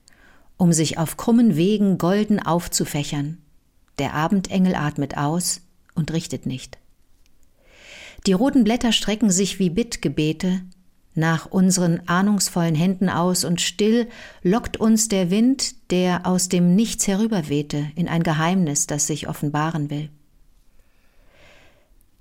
[0.57, 3.37] um sich auf krummen Wegen golden aufzufächern.
[3.99, 5.61] Der Abendengel atmet aus
[5.93, 6.77] und richtet nicht.
[8.25, 10.61] Die roten Blätter strecken sich wie Bittgebete
[11.15, 14.07] nach unseren ahnungsvollen Händen aus und still
[14.43, 19.89] lockt uns der Wind, der aus dem Nichts herüberwehte, in ein Geheimnis, das sich offenbaren
[19.89, 20.09] will.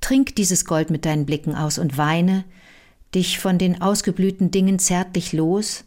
[0.01, 2.45] Trink dieses Gold mit deinen Blicken aus und weine,
[3.15, 5.85] dich von den ausgeblühten Dingen zärtlich los,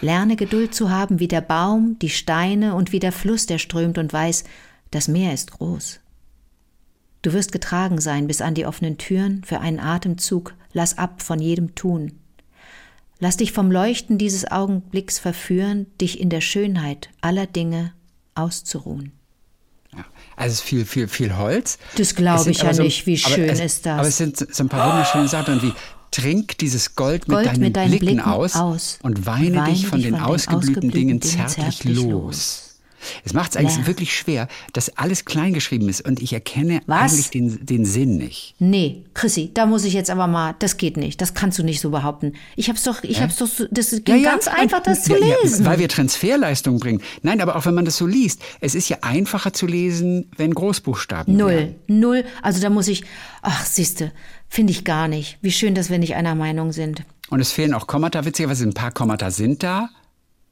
[0.00, 3.98] lerne Geduld zu haben wie der Baum, die Steine und wie der Fluss, der strömt
[3.98, 4.44] und weiß,
[4.90, 6.00] das Meer ist groß.
[7.22, 11.38] Du wirst getragen sein bis an die offenen Türen für einen Atemzug, lass ab von
[11.38, 12.19] jedem Tun.
[13.20, 17.92] Lass dich vom Leuchten dieses Augenblicks verführen, dich in der Schönheit aller Dinge
[18.34, 19.12] auszuruhen.
[20.36, 21.78] Also es ist viel, viel, viel Holz.
[21.96, 23.06] Das glaube ich ja so, nicht.
[23.06, 23.98] Wie schön es, ist das?
[23.98, 25.72] Aber es sind so ein paar wunderschöne Sachen wie
[26.10, 29.70] trink dieses Gold, Gold mit, deinen mit, deinen Blicken, Blicken aus, aus, und weine, weine
[29.70, 32.06] dich von, den, von ausgeblühten, ausgeblühten Dingen zärtlich, zärtlich los.
[32.06, 32.69] los.
[33.24, 33.86] Es macht es eigentlich ja.
[33.86, 37.12] wirklich schwer, dass alles klein geschrieben ist und ich erkenne Was?
[37.12, 38.54] eigentlich den, den Sinn nicht.
[38.58, 41.80] Nee, Chrissy, da muss ich jetzt aber mal, das geht nicht, das kannst du nicht
[41.80, 42.34] so behaupten.
[42.56, 43.22] Ich hab's doch, ich äh?
[43.22, 45.64] hab's doch, das ging ja, ja, ganz einfach, das zu lesen.
[45.64, 47.02] weil wir Transferleistung bringen.
[47.22, 50.54] Nein, aber auch wenn man das so liest, es ist ja einfacher zu lesen, wenn
[50.54, 51.74] Großbuchstaben Null, werden.
[51.86, 53.04] null, also da muss ich,
[53.42, 54.12] ach siehste,
[54.48, 55.38] finde ich gar nicht.
[55.40, 57.02] Wie schön, dass wir nicht einer Meinung sind.
[57.30, 59.88] Und es fehlen auch Kommata, witzigerweise ein paar Kommata sind da,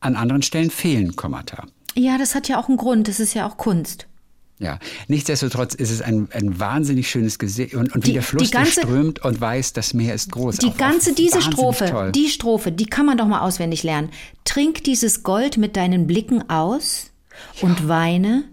[0.01, 1.67] an anderen Stellen fehlen Kommata.
[1.99, 3.09] Ja, das hat ja auch einen Grund.
[3.09, 4.07] Das ist ja auch Kunst.
[4.61, 8.51] Ja, nichtsdestotrotz ist es ein, ein wahnsinnig schönes Gesicht und, und die, wie der Fluss,
[8.51, 10.57] ganze, strömt und weiß, das Meer ist groß.
[10.57, 12.13] Die ganze, diese Strophe, toll.
[12.13, 14.11] die Strophe, die kann man doch mal auswendig lernen.
[14.45, 17.11] Trink dieses Gold mit deinen Blicken aus
[17.61, 17.69] ja.
[17.69, 18.45] und weine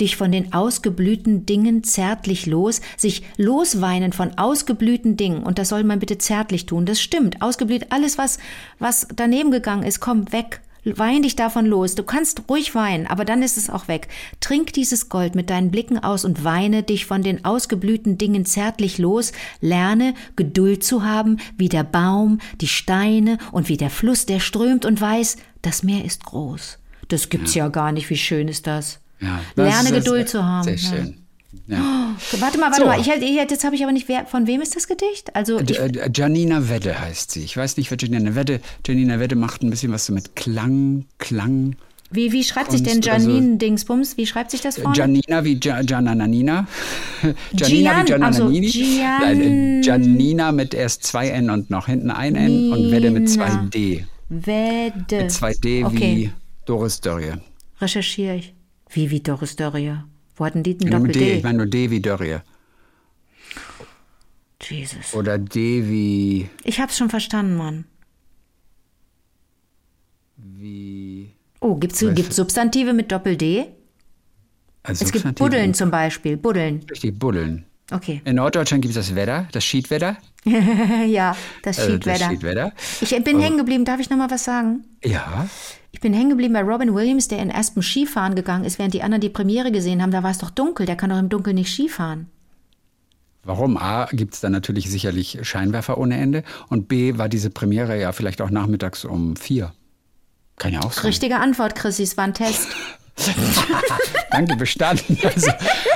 [0.00, 5.44] dich von den ausgeblühten Dingen zärtlich los, sich losweinen von ausgeblühten Dingen.
[5.44, 6.86] Und das soll man bitte zärtlich tun.
[6.86, 7.40] Das stimmt.
[7.40, 8.38] Ausgeblüht, alles, was,
[8.80, 10.60] was daneben gegangen ist, komm weg.
[10.84, 11.94] Wein dich davon los.
[11.94, 14.08] Du kannst ruhig weinen, aber dann ist es auch weg.
[14.40, 18.98] Trink dieses Gold mit deinen Blicken aus und weine dich von den ausgeblühten Dingen zärtlich
[18.98, 19.32] los.
[19.60, 24.84] Lerne Geduld zu haben, wie der Baum, die Steine und wie der Fluss, der strömt
[24.84, 26.78] und weiß, das Meer ist groß.
[27.08, 28.10] Das gibt's ja, ja gar nicht.
[28.10, 28.98] Wie schön ist das?
[29.20, 30.64] Ja, das Lerne ist Geduld zu haben.
[30.64, 31.06] Sehr schön.
[31.06, 31.21] Ja.
[31.80, 32.86] Oh, warte mal, warte so.
[32.86, 33.00] mal.
[33.00, 35.34] Ich, ich, jetzt habe ich aber nicht, wer, von wem ist das Gedicht?
[35.34, 37.40] Also ich, äh, Janina Wedde heißt sie.
[37.40, 38.60] Ich weiß nicht, wer Janina Wedde.
[38.86, 41.76] Janina Wedde macht ein bisschen was so mit Klang, Klang.
[42.12, 43.58] Wie, wie schreibt Kunst sich denn Janine so.
[43.58, 44.16] Dingsbums?
[44.18, 44.96] Wie schreibt sich das vorne?
[44.96, 46.66] Janina wie Jananina.
[47.52, 48.12] Janina wie.
[48.22, 52.76] Also Gian Janina mit erst zwei N und noch hinten ein N Nina.
[52.76, 54.04] und Wedde mit zwei D.
[54.28, 55.22] Wedde.
[55.22, 55.98] Mit zwei D okay.
[55.98, 56.32] wie
[56.66, 57.32] Doris Dörrie.
[57.80, 58.54] Recherchiere ich.
[58.90, 59.94] Wie wie Doris Dörrie?
[60.36, 61.34] Wo hatten die denn Doppel D?
[61.34, 62.38] Ich meine nur D wie Dörrie.
[64.60, 65.14] Jesus.
[65.14, 66.48] Oder D wie.
[66.64, 67.84] Ich hab's schon verstanden, Mann.
[70.36, 71.32] Wie.
[71.60, 73.66] Oh, gibt's, gibt's Substantive mit Doppel D?
[74.82, 76.36] Also es gibt Buddeln zum Beispiel.
[76.36, 76.84] Buddeln.
[76.90, 77.66] Richtig, Buddeln.
[77.90, 78.22] Okay.
[78.24, 80.16] In Norddeutschland gibt es das Wetter, das Schiedwetter.
[81.06, 82.10] ja, das Schiedwetter.
[82.10, 82.72] Äh, das Schiedwetter.
[83.00, 83.84] Ich bin hängen geblieben.
[83.84, 84.84] Darf ich noch mal was sagen?
[85.04, 85.48] Ja.
[85.90, 89.02] Ich bin hängen geblieben bei Robin Williams, der in Aspen Skifahren gegangen ist, während die
[89.02, 90.10] anderen die Premiere gesehen haben.
[90.10, 90.86] Da war es doch dunkel.
[90.86, 92.28] Der kann doch im Dunkeln nicht Skifahren.
[93.44, 93.76] Warum?
[93.76, 96.44] A, gibt es da natürlich sicherlich Scheinwerfer ohne Ende.
[96.68, 99.72] Und B, war diese Premiere ja vielleicht auch nachmittags um vier.
[100.56, 101.06] Kann ja auch sein.
[101.06, 102.04] Richtige Antwort, Chrissy.
[102.04, 102.68] Es war ein Test.
[104.30, 105.18] Danke, bestanden.
[105.22, 105.50] Also,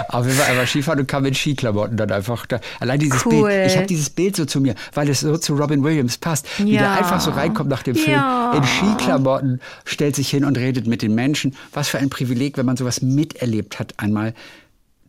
[0.09, 2.61] auf jeden Fall einfach Skifahren und kam in Skiklamotten dann einfach da.
[2.81, 3.49] Allein dieses cool.
[3.49, 6.47] Bild, ich habe dieses Bild so zu mir, weil es so zu Robin Williams passt,
[6.59, 6.67] ja.
[6.67, 8.53] wie der einfach so reinkommt nach dem Film, ja.
[8.55, 11.57] in Skiklamotten, stellt sich hin und redet mit den Menschen.
[11.73, 14.35] Was für ein Privileg, wenn man sowas miterlebt hat einmal.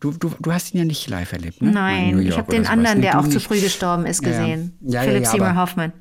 [0.00, 1.72] Du, du, du hast ihn ja nicht live erlebt, ne?
[1.72, 3.32] Nein, ich habe den anderen, der auch nicht.
[3.32, 4.76] zu früh gestorben ist, gesehen.
[4.80, 5.02] Ja.
[5.02, 5.92] Philip Seymour Hoffman.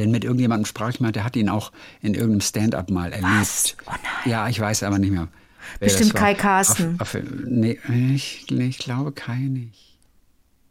[0.00, 3.34] Denn mit irgendjemandem sprach ich mal, der hat ihn auch in irgendeinem Stand-up mal erlebt.
[3.38, 3.76] Was?
[3.84, 4.32] Oh nein.
[4.32, 5.28] Ja, ich weiß aber nicht mehr.
[5.78, 6.96] Bestimmt Kai Carsten.
[6.98, 7.78] Auf, auf, nee,
[8.14, 9.98] ich, ich, glaube Kai nicht.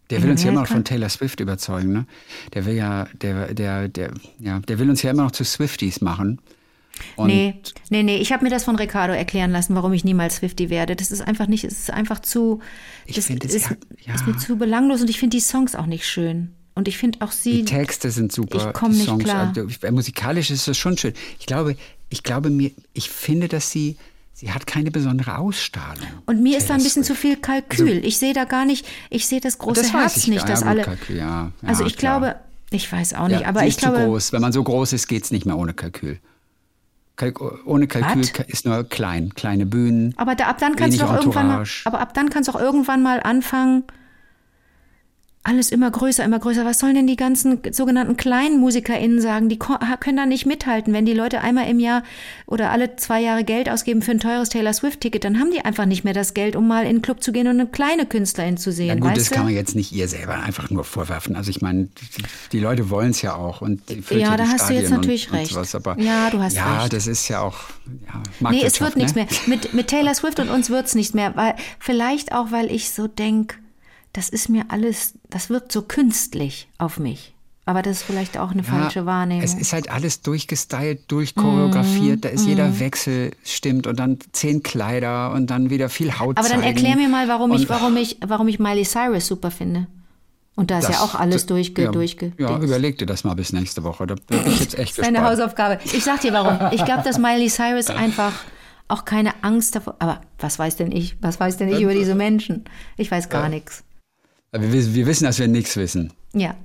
[0.10, 2.08] Der will uns ja immer noch von Taylor Swift überzeugen, ne?
[2.56, 6.02] Der will ja, der, der, der, ja, der will uns ja immer noch zu Swifties
[6.02, 6.42] machen.
[7.16, 7.62] Und nee,
[7.92, 10.96] nee, nee, ich habe mir das von Ricardo erklären lassen, warum ich niemals Swifty werde.
[10.96, 12.62] Das ist einfach nicht, es ist einfach zu,
[13.06, 13.70] ich finde, es ist,
[14.00, 14.16] ja.
[14.16, 16.56] ist mir zu belanglos und ich finde die Songs auch nicht schön.
[16.80, 17.64] Und ich finde auch sie.
[17.64, 18.70] Die Texte sind super.
[18.70, 19.54] Ich komme nicht Songs, klar.
[19.56, 21.14] Also, musikalisch ist das schon schön.
[21.40, 21.76] Ich glaube,
[22.10, 23.98] ich glaube mir, ich finde, dass sie
[24.34, 26.08] Sie hat keine besondere Ausstrahlung.
[26.26, 27.90] Und mir ist da ein bisschen zu viel Kalkül.
[27.90, 30.84] Also, ich sehe da gar nicht, ich sehe das große das Herz nicht, dass alle.
[30.84, 32.22] Kalkül, ja, ja, also ich klar.
[32.22, 32.36] glaube,
[32.72, 33.98] ich weiß auch nicht, ja, aber ich ist glaube.
[33.98, 34.32] Zu groß.
[34.32, 36.20] Wenn man so groß ist, geht es nicht mehr ohne Kalkül.
[37.18, 38.48] Kalk ohne Kalkül What?
[38.48, 40.14] ist nur klein, kleine Bühnen.
[40.16, 42.62] Aber da, ab dann kannst du doch irgendwann mal, aber ab dann kannst du auch
[42.62, 43.84] irgendwann mal anfangen.
[45.50, 46.64] Alles immer größer, immer größer.
[46.64, 49.50] Was sollen denn die ganzen sogenannten kleinen MusikerInnen sagen?
[49.50, 50.94] Die können da nicht mithalten.
[50.94, 52.04] Wenn die Leute einmal im Jahr
[52.46, 55.88] oder alle zwei Jahre Geld ausgeben für ein teures Taylor Swift-Ticket, dann haben die einfach
[55.88, 58.58] nicht mehr das Geld, um mal in den Club zu gehen und eine kleine Künstlerin
[58.58, 58.88] zu sehen.
[58.90, 59.36] Ja gut, das du?
[59.36, 61.36] kann man jetzt nicht ihr selber einfach nur vorwerfen.
[61.36, 61.90] Also ich meine,
[62.52, 63.62] die Leute wollen es ja auch.
[63.62, 63.82] Und
[64.12, 65.52] ja, da hast Stadien du jetzt natürlich und, recht.
[65.52, 66.84] Und sowas, aber ja, du hast ja, recht.
[66.84, 67.58] Ja, das ist ja auch
[68.40, 69.02] ja, Nee, es wird ne?
[69.02, 69.26] nichts mehr.
[69.48, 71.36] Mit, mit Taylor Swift und uns wird es nicht mehr.
[71.36, 73.56] Weil, vielleicht auch, weil ich so denke,
[74.20, 77.34] das ist mir alles, das wirkt so künstlich auf mich.
[77.66, 79.44] Aber das ist vielleicht auch eine ja, falsche Wahrnehmung.
[79.46, 82.18] Es ist halt alles durchgestylt, durchchoreografiert.
[82.18, 82.50] Mm, da ist mm.
[82.50, 82.80] jeder.
[82.82, 86.38] Wechsel stimmt und dann zehn Kleider und dann wieder viel Haut.
[86.38, 89.88] Aber dann erklär mir mal, warum ich, warum ich, warum ich Miley Cyrus super finde.
[90.56, 92.34] Und da ist das, ja auch alles durchge, ja, durchge.
[92.38, 94.06] Ja, überleg dir das mal bis nächste Woche.
[94.06, 94.98] Da bin ich jetzt echt.
[95.02, 95.80] Deine Hausaufgabe.
[95.86, 96.74] Ich sag dir warum.
[96.74, 98.34] Ich glaube, dass Miley Cyrus einfach
[98.90, 99.96] auch keine Angst davor.
[100.00, 101.16] Aber was weiß denn ich?
[101.22, 102.66] Was weiß denn ich über diese Menschen?
[102.98, 103.50] Ich weiß gar ja.
[103.50, 103.86] nichts.
[104.52, 106.14] Wir, wir wissen, dass wir nichts wissen.
[106.34, 106.56] Ja.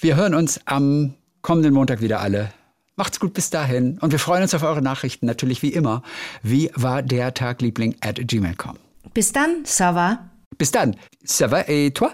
[0.00, 2.52] Wir hören uns am kommenden Montag wieder alle.
[2.96, 3.98] Macht's gut bis dahin.
[3.98, 6.02] Und wir freuen uns auf eure Nachrichten, natürlich wie immer.
[6.42, 8.76] Wie war der Tag, Liebling at gmail.com.
[9.14, 10.30] Bis dann, ça va.
[10.58, 12.10] Bis dann, ça va et toi?